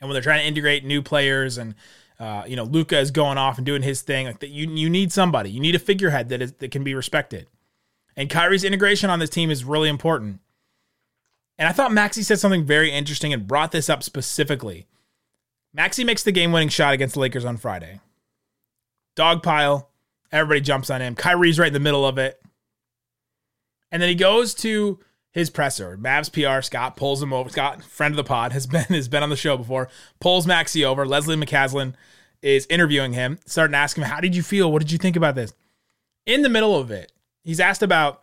And 0.00 0.08
when 0.08 0.14
they're 0.14 0.22
trying 0.22 0.40
to 0.40 0.46
integrate 0.46 0.84
new 0.84 1.00
players 1.00 1.58
and 1.58 1.76
uh, 2.18 2.42
you 2.48 2.56
know, 2.56 2.64
Luka 2.64 2.98
is 2.98 3.12
going 3.12 3.38
off 3.38 3.58
and 3.58 3.64
doing 3.64 3.82
his 3.82 4.02
thing, 4.02 4.26
like 4.26 4.40
that 4.40 4.50
you 4.50 4.68
you 4.68 4.90
need 4.90 5.12
somebody. 5.12 5.50
You 5.50 5.60
need 5.60 5.76
a 5.76 5.78
figurehead 5.78 6.30
that 6.30 6.42
is 6.42 6.52
that 6.54 6.72
can 6.72 6.82
be 6.82 6.94
respected. 6.94 7.46
And 8.16 8.28
Kyrie's 8.28 8.64
integration 8.64 9.10
on 9.10 9.20
this 9.20 9.30
team 9.30 9.48
is 9.48 9.62
really 9.64 9.88
important. 9.88 10.40
And 11.58 11.68
I 11.68 11.72
thought 11.72 11.90
Maxi 11.90 12.24
said 12.24 12.38
something 12.38 12.64
very 12.64 12.90
interesting 12.92 13.32
and 13.32 13.46
brought 13.46 13.72
this 13.72 13.90
up 13.90 14.02
specifically. 14.02 14.86
Maxi 15.76 16.06
makes 16.06 16.22
the 16.22 16.32
game 16.32 16.52
winning 16.52 16.68
shot 16.68 16.94
against 16.94 17.14
the 17.14 17.20
Lakers 17.20 17.44
on 17.44 17.56
Friday. 17.56 18.00
Dog 19.16 19.42
pile. 19.42 19.90
Everybody 20.30 20.60
jumps 20.60 20.90
on 20.90 21.00
him. 21.00 21.14
Kyrie's 21.14 21.58
right 21.58 21.68
in 21.68 21.72
the 21.72 21.80
middle 21.80 22.06
of 22.06 22.18
it. 22.18 22.40
And 23.90 24.00
then 24.00 24.08
he 24.08 24.14
goes 24.14 24.54
to 24.54 25.00
his 25.32 25.50
presser. 25.50 25.96
Mavs 25.96 26.32
PR, 26.32 26.62
Scott 26.62 26.96
pulls 26.96 27.22
him 27.22 27.32
over. 27.32 27.48
Scott, 27.48 27.82
friend 27.82 28.12
of 28.12 28.16
the 28.16 28.24
pod, 28.24 28.52
has 28.52 28.66
been 28.66 28.84
has 28.88 29.08
been 29.08 29.22
on 29.22 29.30
the 29.30 29.36
show 29.36 29.56
before. 29.56 29.88
Pulls 30.20 30.46
Maxi 30.46 30.84
over. 30.84 31.06
Leslie 31.06 31.36
McCaslin 31.36 31.94
is 32.42 32.66
interviewing 32.70 33.14
him, 33.14 33.38
starting 33.46 33.72
to 33.72 33.78
ask 33.78 33.96
him, 33.96 34.04
How 34.04 34.20
did 34.20 34.36
you 34.36 34.42
feel? 34.42 34.70
What 34.70 34.80
did 34.80 34.92
you 34.92 34.98
think 34.98 35.16
about 35.16 35.34
this? 35.34 35.52
In 36.26 36.42
the 36.42 36.48
middle 36.48 36.76
of 36.76 36.90
it, 36.90 37.12
he's 37.42 37.60
asked 37.60 37.82
about 37.82 38.22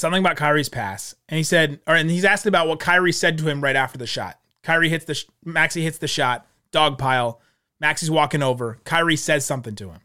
something 0.00 0.20
about 0.20 0.36
Kyrie's 0.36 0.68
pass, 0.68 1.14
and 1.28 1.36
he 1.36 1.44
said, 1.44 1.80
or 1.86 1.94
and 1.94 2.10
he's 2.10 2.24
asked 2.24 2.46
about 2.46 2.66
what 2.66 2.80
Kyrie 2.80 3.12
said 3.12 3.38
to 3.38 3.48
him 3.48 3.62
right 3.62 3.76
after 3.76 3.98
the 3.98 4.06
shot. 4.06 4.38
Kyrie 4.62 4.88
hits 4.88 5.04
the 5.04 5.24
Maxi 5.46 5.82
hits 5.82 5.98
the 5.98 6.08
shot, 6.08 6.46
dog 6.72 6.98
pile. 6.98 7.40
Maxi's 7.82 8.10
walking 8.10 8.42
over. 8.42 8.78
Kyrie 8.84 9.16
says 9.16 9.46
something 9.46 9.74
to 9.76 9.90
him. 9.90 10.00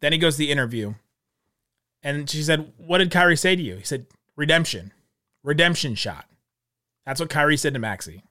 Then 0.00 0.12
he 0.12 0.18
goes 0.18 0.34
to 0.34 0.38
the 0.38 0.50
interview, 0.50 0.94
And 2.02 2.28
she 2.28 2.42
said, 2.42 2.72
What 2.76 2.98
did 2.98 3.10
Kyrie 3.10 3.36
say 3.36 3.56
to 3.56 3.62
you? 3.62 3.76
He 3.76 3.84
said, 3.84 4.06
Redemption. 4.36 4.92
Redemption 5.44 5.94
shot. 5.94 6.26
That's 7.04 7.20
what 7.20 7.30
Kyrie 7.30 7.56
said 7.56 7.74
to 7.74 7.80
Maxi. 7.80 8.22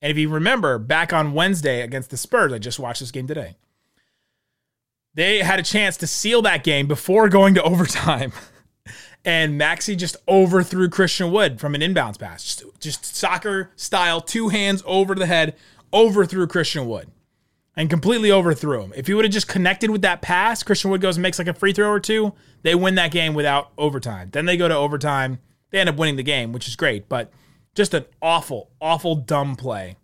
And 0.00 0.10
if 0.10 0.18
you 0.18 0.28
remember, 0.28 0.78
back 0.78 1.12
on 1.12 1.34
Wednesday 1.34 1.80
against 1.82 2.10
the 2.10 2.16
Spurs, 2.16 2.52
I 2.52 2.58
just 2.58 2.78
watched 2.78 3.00
this 3.00 3.10
game 3.10 3.26
today. 3.26 3.56
They 5.14 5.38
had 5.38 5.60
a 5.60 5.62
chance 5.62 5.96
to 5.98 6.06
seal 6.06 6.42
that 6.42 6.64
game 6.64 6.86
before 6.86 7.28
going 7.28 7.54
to 7.54 7.62
overtime. 7.64 8.32
And 9.24 9.58
Maxi 9.58 9.96
just 9.96 10.16
overthrew 10.28 10.88
Christian 10.90 11.32
Wood 11.32 11.58
from 11.58 11.74
an 11.74 11.80
inbounds 11.80 12.18
pass. 12.18 12.44
Just, 12.44 12.80
just 12.80 13.16
soccer 13.16 13.70
style, 13.74 14.20
two 14.20 14.50
hands 14.50 14.82
over 14.84 15.14
the 15.14 15.26
head, 15.26 15.56
overthrew 15.92 16.46
Christian 16.46 16.86
Wood 16.86 17.10
and 17.76 17.90
completely 17.90 18.30
overthrew 18.30 18.82
him. 18.82 18.92
If 18.96 19.06
he 19.06 19.14
would 19.14 19.24
have 19.24 19.32
just 19.32 19.48
connected 19.48 19.90
with 19.90 20.02
that 20.02 20.22
pass, 20.22 20.62
Christian 20.62 20.90
Wood 20.90 21.00
goes 21.00 21.16
and 21.16 21.22
makes 21.22 21.38
like 21.38 21.48
a 21.48 21.54
free 21.54 21.72
throw 21.72 21.90
or 21.90 22.00
two, 22.00 22.32
they 22.62 22.74
win 22.74 22.94
that 22.96 23.10
game 23.10 23.34
without 23.34 23.72
overtime. 23.76 24.28
Then 24.32 24.46
they 24.46 24.56
go 24.56 24.68
to 24.68 24.76
overtime. 24.76 25.38
They 25.70 25.80
end 25.80 25.88
up 25.88 25.96
winning 25.96 26.16
the 26.16 26.22
game, 26.22 26.52
which 26.52 26.68
is 26.68 26.76
great, 26.76 27.08
but 27.08 27.32
just 27.74 27.94
an 27.94 28.04
awful, 28.22 28.70
awful 28.80 29.16
dumb 29.16 29.56
play. 29.56 29.96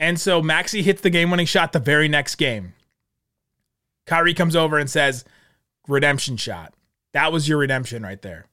And 0.00 0.18
so 0.18 0.42
Maxi 0.42 0.82
hits 0.82 1.00
the 1.00 1.10
game 1.10 1.30
winning 1.30 1.46
shot 1.46 1.72
the 1.72 1.78
very 1.78 2.08
next 2.08 2.36
game. 2.36 2.74
Kyrie 4.06 4.34
comes 4.34 4.56
over 4.56 4.78
and 4.78 4.88
says, 4.88 5.24
redemption 5.86 6.36
shot. 6.36 6.72
That 7.18 7.32
was 7.32 7.48
your 7.48 7.58
redemption 7.58 8.04
right 8.04 8.22
there. 8.22 8.46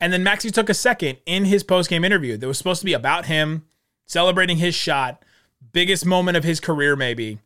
And 0.00 0.12
then 0.12 0.24
Maxi 0.24 0.50
took 0.52 0.68
a 0.68 0.74
second 0.74 1.18
in 1.26 1.44
his 1.44 1.62
post 1.62 1.88
game 1.88 2.04
interview 2.04 2.36
that 2.36 2.48
was 2.48 2.58
supposed 2.58 2.80
to 2.80 2.84
be 2.84 2.92
about 2.92 3.26
him 3.26 3.66
celebrating 4.04 4.56
his 4.56 4.74
shot, 4.74 5.24
biggest 5.72 6.04
moment 6.04 6.36
of 6.36 6.42
his 6.42 6.58
career, 6.58 6.96
maybe 6.96 7.38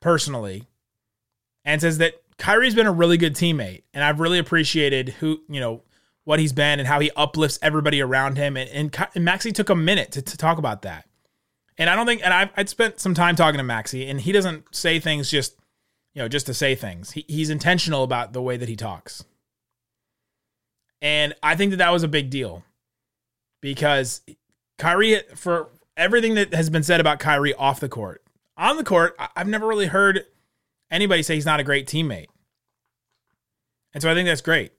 personally, 0.00 0.64
and 1.64 1.80
says 1.80 1.98
that 1.98 2.20
Kyrie's 2.36 2.74
been 2.74 2.88
a 2.88 2.92
really 2.92 3.16
good 3.16 3.36
teammate. 3.36 3.84
And 3.94 4.02
I've 4.02 4.18
really 4.18 4.40
appreciated 4.40 5.10
who, 5.10 5.40
you 5.48 5.60
know, 5.60 5.82
what 6.24 6.40
he's 6.40 6.52
been 6.52 6.80
and 6.80 6.88
how 6.88 6.98
he 6.98 7.12
uplifts 7.14 7.60
everybody 7.62 8.02
around 8.02 8.36
him. 8.36 8.56
And, 8.56 8.68
and, 8.70 8.96
and 9.14 9.24
Maxi 9.24 9.54
took 9.54 9.70
a 9.70 9.76
minute 9.76 10.10
to, 10.10 10.22
to 10.22 10.36
talk 10.36 10.58
about 10.58 10.82
that. 10.82 11.06
And 11.78 11.88
I 11.88 11.94
don't 11.94 12.06
think, 12.06 12.22
and 12.24 12.34
I've, 12.34 12.50
I'd 12.56 12.68
spent 12.68 12.98
some 12.98 13.14
time 13.14 13.36
talking 13.36 13.58
to 13.58 13.64
Maxi, 13.64 14.10
and 14.10 14.20
he 14.20 14.32
doesn't 14.32 14.74
say 14.74 14.98
things 14.98 15.30
just, 15.30 15.56
you 16.12 16.22
know, 16.22 16.26
just 16.26 16.46
to 16.46 16.54
say 16.54 16.74
things. 16.74 17.12
He, 17.12 17.24
he's 17.28 17.50
intentional 17.50 18.02
about 18.02 18.32
the 18.32 18.42
way 18.42 18.56
that 18.56 18.68
he 18.68 18.74
talks. 18.74 19.24
And 21.04 21.34
I 21.42 21.54
think 21.54 21.70
that 21.72 21.76
that 21.76 21.92
was 21.92 22.02
a 22.02 22.08
big 22.08 22.30
deal 22.30 22.64
because 23.60 24.22
Kyrie, 24.78 25.20
for 25.34 25.68
everything 25.98 26.34
that 26.36 26.54
has 26.54 26.70
been 26.70 26.82
said 26.82 26.98
about 26.98 27.18
Kyrie 27.18 27.52
off 27.52 27.78
the 27.78 27.90
court, 27.90 28.22
on 28.56 28.78
the 28.78 28.84
court, 28.84 29.14
I've 29.36 29.46
never 29.46 29.66
really 29.66 29.86
heard 29.86 30.24
anybody 30.90 31.22
say 31.22 31.34
he's 31.34 31.44
not 31.44 31.60
a 31.60 31.64
great 31.64 31.86
teammate. 31.86 32.28
And 33.92 34.02
so 34.02 34.10
I 34.10 34.14
think 34.14 34.26
that's 34.26 34.40
great. 34.40 34.72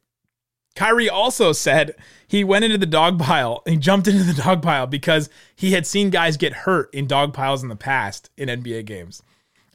Kyrie 0.75 1.09
also 1.09 1.51
said 1.51 1.93
he 2.27 2.43
went 2.43 2.65
into 2.65 2.79
the 2.79 2.87
dog 2.87 3.19
pile. 3.19 3.61
He 3.67 3.77
jumped 3.77 4.07
into 4.07 4.23
the 4.23 4.41
dog 4.41 4.63
pile 4.63 4.87
because 4.87 5.29
he 5.55 5.73
had 5.73 5.85
seen 5.85 6.09
guys 6.09 6.37
get 6.37 6.53
hurt 6.53 6.91
in 6.91 7.05
dog 7.05 7.35
piles 7.35 7.61
in 7.61 7.69
the 7.69 7.75
past 7.75 8.31
in 8.35 8.49
NBA 8.49 8.85
games. 8.85 9.21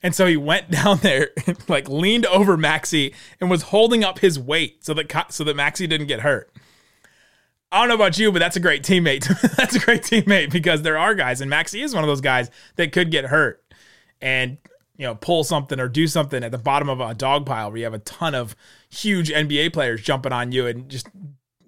And 0.02 0.14
so 0.14 0.26
he 0.26 0.36
went 0.36 0.70
down 0.70 0.98
there, 0.98 1.30
like 1.68 1.88
leaned 1.88 2.26
over 2.26 2.56
Maxi 2.56 3.14
and 3.40 3.50
was 3.50 3.62
holding 3.62 4.04
up 4.04 4.18
his 4.20 4.38
weight 4.38 4.84
so 4.84 4.94
that 4.94 5.32
so 5.32 5.44
that 5.44 5.56
Maxi 5.56 5.88
didn't 5.88 6.06
get 6.06 6.20
hurt. 6.20 6.50
I 7.72 7.80
don't 7.80 7.88
know 7.88 7.94
about 7.94 8.18
you, 8.18 8.32
but 8.32 8.40
that's 8.40 8.56
a 8.56 8.60
great 8.60 8.82
teammate. 8.82 9.26
that's 9.56 9.76
a 9.76 9.78
great 9.78 10.02
teammate 10.02 10.50
because 10.50 10.82
there 10.82 10.98
are 10.98 11.14
guys, 11.14 11.40
and 11.40 11.50
Maxi 11.50 11.84
is 11.84 11.94
one 11.94 12.02
of 12.02 12.08
those 12.08 12.20
guys 12.20 12.50
that 12.76 12.92
could 12.92 13.10
get 13.10 13.26
hurt 13.26 13.62
and 14.20 14.58
you 14.96 15.06
know 15.06 15.14
pull 15.14 15.44
something 15.44 15.78
or 15.78 15.88
do 15.88 16.06
something 16.06 16.42
at 16.42 16.50
the 16.50 16.58
bottom 16.58 16.88
of 16.88 17.00
a 17.00 17.14
dog 17.14 17.46
pile 17.46 17.70
where 17.70 17.78
you 17.78 17.84
have 17.84 17.94
a 17.94 18.00
ton 18.00 18.34
of 18.34 18.56
huge 18.90 19.30
NBA 19.30 19.72
players 19.72 20.02
jumping 20.02 20.32
on 20.32 20.52
you 20.52 20.66
and 20.66 20.88
just 20.88 21.08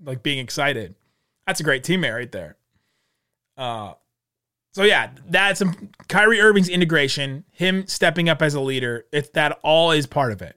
like 0.04 0.22
being 0.22 0.38
excited. 0.38 0.96
That's 1.46 1.60
a 1.60 1.64
great 1.64 1.84
teammate 1.84 2.14
right 2.14 2.32
there. 2.32 2.56
Uh, 3.56 3.94
so 4.72 4.84
yeah, 4.84 5.10
that's 5.28 5.62
Kyrie 6.08 6.40
Irving's 6.40 6.68
integration, 6.68 7.44
him 7.52 7.86
stepping 7.86 8.28
up 8.28 8.40
as 8.40 8.54
a 8.54 8.60
leader. 8.60 9.04
If 9.12 9.32
that 9.34 9.58
all 9.62 9.92
is 9.92 10.06
part 10.06 10.32
of 10.32 10.40
it. 10.40 10.56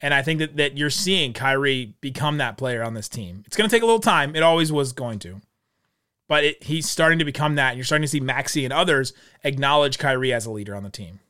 And 0.00 0.12
I 0.12 0.22
think 0.22 0.40
that, 0.40 0.56
that 0.56 0.76
you're 0.76 0.90
seeing 0.90 1.32
Kyrie 1.32 1.94
become 2.00 2.38
that 2.38 2.56
player 2.56 2.82
on 2.82 2.94
this 2.94 3.08
team. 3.08 3.44
It's 3.46 3.56
going 3.56 3.68
to 3.68 3.74
take 3.74 3.82
a 3.82 3.86
little 3.86 4.00
time. 4.00 4.34
It 4.34 4.42
always 4.42 4.72
was 4.72 4.92
going 4.92 5.20
to. 5.20 5.40
But 6.28 6.44
it, 6.44 6.64
he's 6.64 6.88
starting 6.88 7.20
to 7.20 7.24
become 7.24 7.54
that. 7.54 7.68
And 7.68 7.76
you're 7.76 7.84
starting 7.84 8.02
to 8.02 8.08
see 8.08 8.20
Maxi 8.20 8.64
and 8.64 8.72
others 8.72 9.12
acknowledge 9.44 9.98
Kyrie 9.98 10.32
as 10.32 10.44
a 10.44 10.50
leader 10.50 10.74
on 10.74 10.82
the 10.82 10.90
team. 10.90 11.20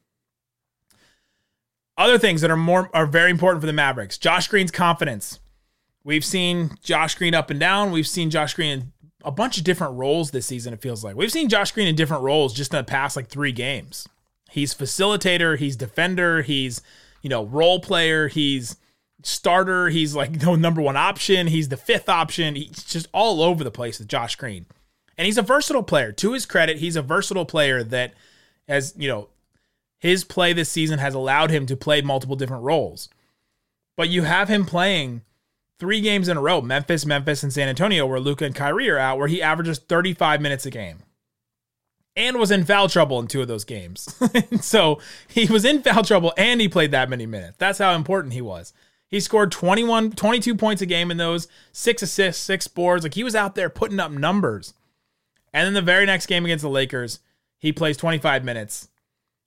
Other 1.99 2.19
things 2.19 2.41
that 2.41 2.51
are 2.51 2.57
more 2.57 2.89
are 2.95 3.05
very 3.05 3.31
important 3.31 3.61
for 3.61 3.67
the 3.67 3.73
Mavericks. 3.75 4.17
Josh 4.17 4.49
Green's 4.49 4.71
confidence. 4.71 5.41
We've 6.05 6.25
seen 6.25 6.71
Josh 6.83 7.15
Green 7.17 7.35
up 7.35 7.51
and 7.51 7.61
down. 7.61 7.93
We've 7.93 8.07
seen 8.07 8.31
Josh 8.31 8.55
Green 8.55 8.93
a 9.25 9.31
bunch 9.31 9.59
of 9.59 9.65
different 9.65 9.95
roles 9.95 10.31
this 10.31 10.47
season, 10.47 10.73
it 10.73 10.83
feels 10.83 11.05
like. 11.05 11.17
We've 11.17 11.33
seen 11.33 11.49
Josh 11.49 11.73
Green 11.73 11.89
in 11.89 11.95
different 11.95 12.23
roles 12.23 12.53
just 12.55 12.73
in 12.73 12.79
the 12.79 12.85
past 12.85 13.17
like 13.17 13.29
three 13.29 13.53
games. 13.53 14.09
He's 14.51 14.75
facilitator, 14.75 15.57
he's 15.57 15.77
defender, 15.77 16.43
he's, 16.43 16.83
you 17.23 17.31
know, 17.31 17.45
role 17.45 17.81
player, 17.81 18.29
he's 18.29 18.77
starter, 19.23 19.89
he's 19.89 20.15
like 20.15 20.39
the 20.41 20.57
number 20.57 20.83
one 20.83 20.97
option, 20.97 21.47
he's 21.47 21.69
the 21.69 21.77
fifth 21.77 22.09
option. 22.09 22.55
He's 22.55 22.85
just 22.85 23.09
all 23.13 23.43
over 23.43 23.65
the 23.65 23.71
place 23.71 23.99
with 23.99 24.09
Josh 24.09 24.37
Green. 24.37 24.67
And 25.17 25.27
he's 25.27 25.39
a 25.39 25.43
versatile 25.43 25.83
player. 25.83 26.13
To 26.13 26.33
his 26.33 26.47
credit, 26.47 26.79
he's 26.79 26.97
a 26.97 27.03
versatile 27.03 27.45
player 27.45 27.83
that 27.85 28.15
has, 28.67 28.95
you 28.97 29.09
know, 29.09 29.29
his 29.99 30.25
play 30.25 30.53
this 30.53 30.69
season 30.69 30.99
has 30.99 31.15
allowed 31.15 31.51
him 31.51 31.67
to 31.67 31.77
play 31.77 32.03
multiple 32.03 32.35
different 32.35 32.65
roles. 32.65 33.09
But 33.97 34.09
you 34.09 34.23
have 34.23 34.49
him 34.49 34.65
playing 34.65 35.23
three 35.83 36.01
games 36.01 36.29
in 36.29 36.37
a 36.37 36.41
row 36.41 36.61
Memphis, 36.61 37.05
Memphis, 37.05 37.43
and 37.43 37.53
San 37.53 37.69
Antonio, 37.69 38.07
where 38.07 38.21
Luka 38.21 38.45
and 38.45 38.55
Kyrie 38.55 38.89
are 38.89 38.99
out, 38.99 39.19
where 39.19 39.27
he 39.27 39.43
averages 39.43 39.81
35 39.81 40.41
minutes 40.41 40.65
a 40.65 40.71
game 40.71 41.01
and 42.15 42.39
was 42.39 42.53
in 42.53 42.65
foul 42.65 42.89
trouble 42.89 43.19
in 43.19 43.27
two 43.27 43.43
of 43.43 43.49
those 43.49 43.65
games. 43.65 44.15
so 44.61 45.01
he 45.27 45.47
was 45.47 45.65
in 45.65 45.83
foul 45.83 46.05
trouble 46.05 46.33
and 46.37 46.61
he 46.61 46.69
played 46.69 46.93
that 46.93 47.11
many 47.11 47.27
minutes. 47.27 47.57
That's 47.59 47.81
how 47.81 47.97
important 47.97 48.33
he 48.33 48.41
was. 48.41 48.73
He 49.09 49.19
scored 49.19 49.51
21, 49.51 50.13
22 50.13 50.55
points 50.55 50.83
a 50.83 50.87
game 50.87 51.11
in 51.11 51.17
those, 51.17 51.49
six 51.73 52.01
assists, 52.01 52.41
six 52.41 52.69
boards. 52.69 53.03
Like 53.03 53.15
he 53.15 53.25
was 53.25 53.35
out 53.35 53.57
there 53.57 53.69
putting 53.69 53.99
up 53.99 54.13
numbers. 54.13 54.75
And 55.53 55.67
then 55.67 55.75
the 55.75 55.83
very 55.83 56.07
next 56.07 56.27
game 56.27 56.45
against 56.45 56.63
the 56.63 56.71
Lakers, 56.71 57.19
he 57.59 57.73
plays 57.73 57.97
25 57.97 58.45
minutes 58.45 58.87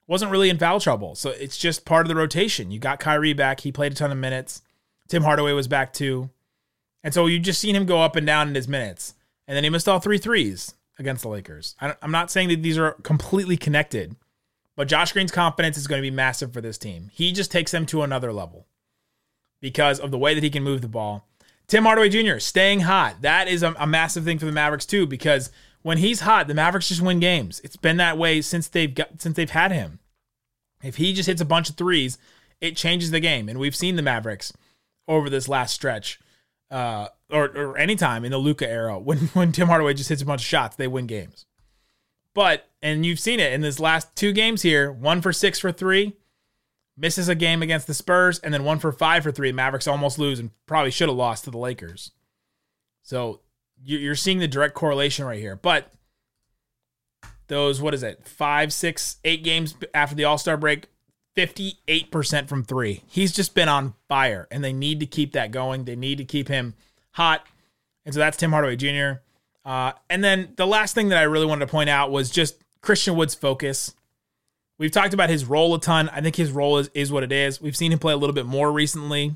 wasn't 0.08 0.32
really 0.32 0.50
in 0.50 0.58
foul 0.58 0.80
trouble. 0.80 1.16
So 1.16 1.32
it's 1.32 1.58
just 1.58 1.86
part 1.86 2.06
of 2.06 2.10
the 2.10 2.16
rotation. 2.16 2.72
You 2.72 2.80
got 2.80 3.00
Kyrie 3.00 3.34
back. 3.34 3.62
He 3.62 3.72
played 3.72 3.92
a 3.92 3.96
ton 3.96 4.12
of 4.12 4.18
minutes. 4.18 4.62
Tim 5.08 5.24
Hardaway 5.24 5.54
was 5.54 5.68
back 5.68 5.94
too. 5.94 6.30
And 7.04 7.14
so 7.14 7.28
you 7.28 7.40
just 7.40 7.62
seen 7.62 7.76
him 7.76 7.86
go 7.86 8.02
up 8.02 8.16
and 8.16 8.26
down 8.26 8.48
in 8.48 8.56
his 8.56 8.68
minutes. 8.68 9.14
And 9.48 9.56
then 9.56 9.64
he 9.64 9.70
missed 9.70 9.88
all 9.88 10.00
three 10.00 10.18
threes 10.18 10.74
against 10.98 11.22
the 11.22 11.30
Lakers. 11.30 11.76
I'm 11.80 12.12
not 12.12 12.32
saying 12.32 12.50
that 12.50 12.64
these 12.64 12.78
are 12.78 12.94
completely 13.04 13.58
connected, 13.58 14.16
but 14.76 14.88
Josh 14.88 15.14
Green's 15.14 15.32
confidence 15.32 15.78
is 15.78 15.88
going 15.88 16.02
to 16.02 16.10
be 16.10 16.16
massive 16.16 16.52
for 16.52 16.62
this 16.62 16.78
team. 16.78 17.12
He 17.14 17.32
just 17.32 17.52
takes 17.52 17.72
them 17.72 17.86
to 17.88 18.02
another 18.02 18.34
level 18.34 18.66
because 19.62 20.00
of 20.00 20.12
the 20.12 20.18
way 20.18 20.34
that 20.34 20.44
he 20.44 20.50
can 20.50 20.64
move 20.64 20.82
the 20.82 20.88
ball. 20.88 21.28
Tim 21.68 21.84
Hardaway 21.84 22.10
Jr. 22.10 22.40
staying 22.40 22.82
hot. 22.82 23.22
That 23.22 23.48
is 23.48 23.64
a, 23.64 23.76
a 23.78 23.88
massive 23.88 24.24
thing 24.24 24.40
for 24.40 24.46
the 24.46 24.52
Mavericks 24.52 24.86
too 24.86 25.06
because 25.06 25.52
when 25.82 25.98
he's 26.00 26.22
hot, 26.22 26.48
the 26.48 26.54
Mavericks 26.54 26.90
just 26.90 27.02
win 27.02 27.20
games. 27.20 27.62
It's 27.64 27.76
been 27.76 27.98
that 27.98 28.18
way 28.18 28.42
since 28.42 28.68
they've 28.68 28.94
got 28.94 29.22
since 29.22 29.36
they've 29.36 29.50
had 29.50 29.72
him. 29.72 30.00
If 30.84 30.98
he 30.98 31.14
just 31.14 31.28
hits 31.28 31.42
a 31.42 31.46
bunch 31.46 31.70
of 31.70 31.76
threes, 31.76 32.18
it 32.62 32.76
changes 32.76 33.12
the 33.12 33.20
game. 33.20 33.50
And 33.50 33.60
we've 33.60 33.76
seen 33.76 33.96
the 33.96 34.02
Mavericks 34.02 34.54
over 35.08 35.30
this 35.30 35.48
last 35.48 35.74
stretch, 35.74 36.20
uh, 36.72 37.08
or 37.30 37.46
or 37.46 37.78
anytime 37.78 38.26
in 38.26 38.32
the 38.32 38.38
Luka 38.38 38.70
era, 38.70 39.00
when 39.00 39.18
when 39.34 39.52
Tim 39.52 39.68
Hardaway 39.68 39.94
just 39.94 40.10
hits 40.10 40.22
a 40.22 40.26
bunch 40.26 40.42
of 40.42 40.48
shots, 40.48 40.76
they 40.76 40.88
win 40.88 41.08
games. 41.08 41.46
But 42.34 42.70
and 42.82 43.06
you've 43.06 43.20
seen 43.20 43.40
it 43.40 43.54
in 43.54 43.62
this 43.62 43.80
last 43.80 44.16
two 44.16 44.34
games 44.34 44.62
here, 44.62 44.92
one 44.92 45.22
for 45.22 45.32
six 45.32 45.60
for 45.60 45.72
three, 45.72 46.16
misses 46.98 47.30
a 47.30 47.36
game 47.36 47.62
against 47.62 47.88
the 47.88 47.94
Spurs, 47.94 48.40
and 48.40 48.54
then 48.54 48.64
one 48.64 48.80
for 48.80 48.92
five 48.92 49.24
for 49.24 49.32
three. 49.32 49.52
Mavericks 49.52 49.88
almost 49.88 50.20
lose 50.20 50.40
and 50.40 50.52
probably 50.66 50.92
should 50.92 51.10
have 51.10 51.18
lost 51.18 51.46
to 51.46 51.52
the 51.52 51.58
Lakers. 51.58 52.12
So 53.04 53.42
you're 53.84 54.16
seeing 54.16 54.40
the 54.40 54.48
direct 54.48 54.74
correlation 54.74 55.26
right 55.26 55.40
here. 55.40 55.56
But 55.56 55.92
those, 57.48 57.82
what 57.82 57.94
is 57.94 58.04
it, 58.04 58.28
five, 58.28 58.74
six, 58.74 59.18
eight 59.24 59.44
games 59.44 59.76
after 59.94 60.16
the 60.16 60.26
All 60.26 60.38
Star 60.38 60.58
break, 60.58 60.88
58% 61.36 62.48
from 62.48 62.64
three. 62.64 63.02
He's 63.08 63.32
just 63.32 63.54
been 63.54 63.70
on 63.70 63.94
fire, 64.08 64.48
and 64.52 64.64
they 64.64 64.74
need 64.74 65.00
to 65.02 65.06
keep 65.06 65.34
that 65.34 65.52
going. 65.52 65.86
They 65.86 65.96
need 65.96 66.18
to 66.18 66.26
keep 66.26 66.48
him 66.48 66.74
hot. 67.12 67.46
And 68.06 68.14
so 68.14 68.20
that's 68.20 68.38
Tim 68.38 68.52
Hardaway 68.52 68.76
Jr. 68.76 69.20
Uh, 69.66 69.94
and 70.10 70.24
then 70.24 70.54
the 70.56 70.68
last 70.68 70.96
thing 70.96 71.10
that 71.10 71.18
I 71.18 71.24
really 71.24 71.46
wanted 71.46 71.66
to 71.66 71.72
point 71.72 71.90
out 71.90 72.12
was 72.12 72.30
just 72.30 72.58
Christian 72.82 73.16
Wood's 73.16 73.36
focus. 73.36 73.94
We've 74.78 74.92
talked 74.92 75.14
about 75.14 75.30
his 75.30 75.46
role 75.46 75.74
a 75.74 75.80
ton. 75.80 76.10
I 76.10 76.22
think 76.22 76.36
his 76.36 76.52
role 76.52 76.78
is, 76.78 76.90
is 76.94 77.12
what 77.12 77.24
it 77.24 77.32
is. 77.32 77.62
We've 77.62 77.76
seen 77.76 77.92
him 77.92 78.00
play 78.00 78.14
a 78.14 78.18
little 78.18 78.34
bit 78.34 78.46
more 78.46 78.72
recently, 78.72 79.36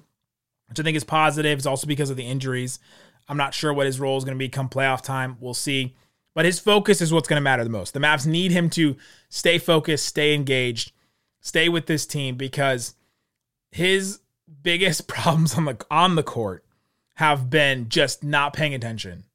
which 0.67 0.79
I 0.79 0.83
think 0.83 0.97
is 0.97 1.03
positive. 1.03 1.57
It's 1.57 1.65
also 1.65 1.87
because 1.87 2.09
of 2.09 2.17
the 2.17 2.25
injuries. 2.25 2.79
I'm 3.27 3.37
not 3.37 3.53
sure 3.53 3.73
what 3.73 3.85
his 3.85 3.99
role 3.99 4.17
is 4.17 4.23
going 4.23 4.37
to 4.37 4.39
be 4.39 4.49
come 4.49 4.69
playoff 4.69 5.01
time. 5.01 5.37
We'll 5.39 5.53
see. 5.53 5.95
But 6.35 6.45
his 6.45 6.59
focus 6.59 7.01
is 7.01 7.11
what's 7.11 7.27
going 7.27 7.37
to 7.37 7.41
matter 7.41 7.63
the 7.63 7.69
most. 7.69 7.93
The 7.93 7.99
Mavs 7.99 8.27
need 8.27 8.51
him 8.51 8.69
to 8.71 8.97
stay 9.29 9.57
focused, 9.57 10.05
stay 10.05 10.33
engaged, 10.33 10.91
stay 11.39 11.69
with 11.69 11.85
this 11.85 12.05
team 12.05 12.35
because 12.35 12.95
his 13.71 14.19
biggest 14.63 15.07
problems 15.07 15.55
on 15.55 15.65
the 15.65 15.85
on 15.89 16.15
the 16.15 16.23
court 16.23 16.63
have 17.15 17.49
been 17.49 17.89
just 17.89 18.23
not 18.23 18.53
paying 18.53 18.73
attention. 18.73 19.25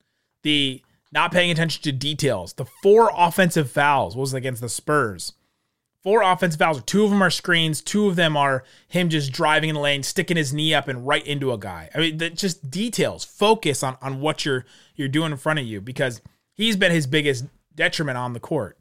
The 0.42 0.82
not 1.12 1.32
paying 1.32 1.50
attention 1.50 1.82
to 1.82 1.92
details. 1.92 2.54
The 2.54 2.64
four 2.64 3.10
offensive 3.14 3.70
fouls 3.70 4.16
was 4.16 4.34
against 4.34 4.60
the 4.60 4.68
Spurs. 4.68 5.34
Four 6.02 6.22
offensive 6.22 6.58
fouls. 6.58 6.82
Two 6.82 7.04
of 7.04 7.10
them 7.10 7.22
are 7.22 7.30
screens. 7.30 7.80
Two 7.80 8.08
of 8.08 8.16
them 8.16 8.36
are 8.36 8.64
him 8.88 9.08
just 9.08 9.32
driving 9.32 9.70
in 9.70 9.74
the 9.74 9.80
lane, 9.80 10.02
sticking 10.02 10.36
his 10.36 10.52
knee 10.52 10.74
up 10.74 10.88
and 10.88 11.06
right 11.06 11.26
into 11.26 11.52
a 11.52 11.58
guy. 11.58 11.88
I 11.94 11.98
mean, 11.98 12.18
just 12.34 12.70
details. 12.70 13.24
Focus 13.24 13.82
on 13.82 13.96
on 14.02 14.20
what 14.20 14.44
you're 14.44 14.66
you're 14.96 15.08
doing 15.08 15.32
in 15.32 15.38
front 15.38 15.60
of 15.60 15.64
you 15.64 15.80
because 15.80 16.20
he's 16.52 16.76
been 16.76 16.92
his 16.92 17.06
biggest 17.06 17.46
detriment 17.74 18.18
on 18.18 18.32
the 18.32 18.40
court. 18.40 18.78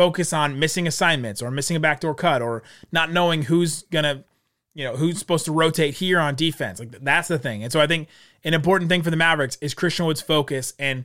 Focus 0.00 0.32
on 0.32 0.58
missing 0.58 0.86
assignments 0.86 1.42
or 1.42 1.50
missing 1.50 1.76
a 1.76 1.80
backdoor 1.80 2.14
cut 2.14 2.40
or 2.40 2.62
not 2.90 3.12
knowing 3.12 3.42
who's 3.42 3.82
gonna, 3.82 4.24
you 4.72 4.82
know, 4.82 4.96
who's 4.96 5.18
supposed 5.18 5.44
to 5.44 5.52
rotate 5.52 5.92
here 5.92 6.18
on 6.18 6.34
defense. 6.34 6.78
Like 6.78 6.92
that's 7.02 7.28
the 7.28 7.38
thing. 7.38 7.62
And 7.62 7.70
so 7.70 7.82
I 7.82 7.86
think 7.86 8.08
an 8.42 8.54
important 8.54 8.88
thing 8.88 9.02
for 9.02 9.10
the 9.10 9.16
Mavericks 9.18 9.58
is 9.60 9.74
Christian 9.74 10.06
Wood's 10.06 10.22
focus 10.22 10.72
and 10.78 11.04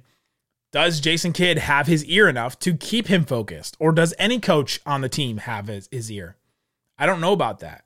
does 0.72 1.02
Jason 1.02 1.34
Kidd 1.34 1.58
have 1.58 1.88
his 1.88 2.06
ear 2.06 2.30
enough 2.30 2.58
to 2.60 2.74
keep 2.74 3.08
him 3.08 3.26
focused? 3.26 3.76
Or 3.82 3.92
does 3.92 4.14
any 4.18 4.40
coach 4.40 4.80
on 4.86 5.02
the 5.02 5.10
team 5.10 5.40
have 5.40 5.68
his, 5.68 5.90
his 5.92 6.10
ear? 6.10 6.38
I 6.98 7.06
don't 7.06 7.20
know 7.20 7.34
about 7.34 7.60
that. 7.60 7.84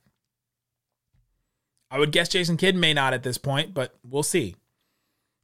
I 1.90 1.98
would 1.98 2.12
guess 2.12 2.30
Jason 2.30 2.56
Kidd 2.56 2.76
may 2.76 2.94
not 2.94 3.16
at 3.16 3.24
this 3.24 3.40
point, 3.40 3.74
but 3.74 3.96
we'll 4.08 4.22
see. 4.22 4.56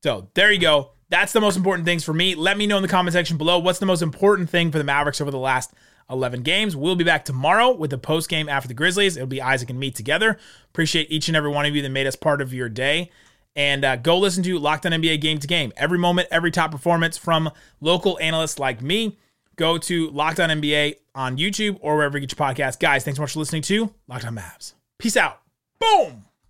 So 0.03 0.29
there 0.35 0.51
you 0.51 0.59
go. 0.59 0.91
That's 1.09 1.33
the 1.33 1.41
most 1.41 1.55
important 1.55 1.85
things 1.85 2.03
for 2.03 2.13
me. 2.13 2.35
Let 2.35 2.57
me 2.57 2.65
know 2.67 2.77
in 2.77 2.81
the 2.81 2.87
comment 2.89 3.13
section 3.13 3.37
below 3.37 3.59
what's 3.59 3.79
the 3.79 3.85
most 3.85 4.01
important 4.01 4.49
thing 4.49 4.71
for 4.71 4.77
the 4.77 4.83
Mavericks 4.83 5.21
over 5.21 5.31
the 5.31 5.37
last 5.37 5.71
11 6.09 6.41
games. 6.41 6.75
We'll 6.75 6.95
be 6.95 7.03
back 7.03 7.25
tomorrow 7.25 7.71
with 7.71 7.91
the 7.91 7.97
post 7.97 8.29
game 8.29 8.49
after 8.49 8.67
the 8.67 8.73
Grizzlies. 8.73 9.15
It'll 9.15 9.27
be 9.27 9.41
Isaac 9.41 9.69
and 9.69 9.79
me 9.79 9.91
together. 9.91 10.37
Appreciate 10.69 11.11
each 11.11 11.27
and 11.27 11.37
every 11.37 11.49
one 11.49 11.65
of 11.65 11.75
you 11.75 11.81
that 11.81 11.89
made 11.89 12.07
us 12.07 12.15
part 12.15 12.41
of 12.41 12.53
your 12.53 12.69
day. 12.69 13.11
And 13.55 13.85
uh, 13.85 13.95
go 13.95 14.17
listen 14.17 14.43
to 14.43 14.59
Locked 14.59 14.85
On 14.85 14.91
NBA 14.91 15.21
Game 15.21 15.37
to 15.39 15.47
Game. 15.47 15.71
Every 15.77 15.97
moment, 15.97 16.27
every 16.29 16.51
top 16.51 16.71
performance 16.71 17.17
from 17.17 17.49
local 17.79 18.19
analysts 18.19 18.59
like 18.59 18.81
me. 18.81 19.17
Go 19.55 19.77
to 19.77 20.09
Locked 20.09 20.39
On 20.39 20.49
NBA 20.49 20.95
on 21.13 21.37
YouTube 21.37 21.77
or 21.79 21.95
wherever 21.95 22.17
you 22.17 22.27
get 22.27 22.37
your 22.37 22.47
podcast. 22.47 22.79
Guys, 22.79 23.05
thanks 23.05 23.17
so 23.17 23.23
much 23.23 23.33
for 23.33 23.39
listening 23.39 23.61
to 23.63 23.93
Locked 24.07 24.25
On 24.25 24.35
Mavs. 24.35 24.73
Peace 24.99 25.15
out. 25.15 25.39
Boom. 25.79 26.24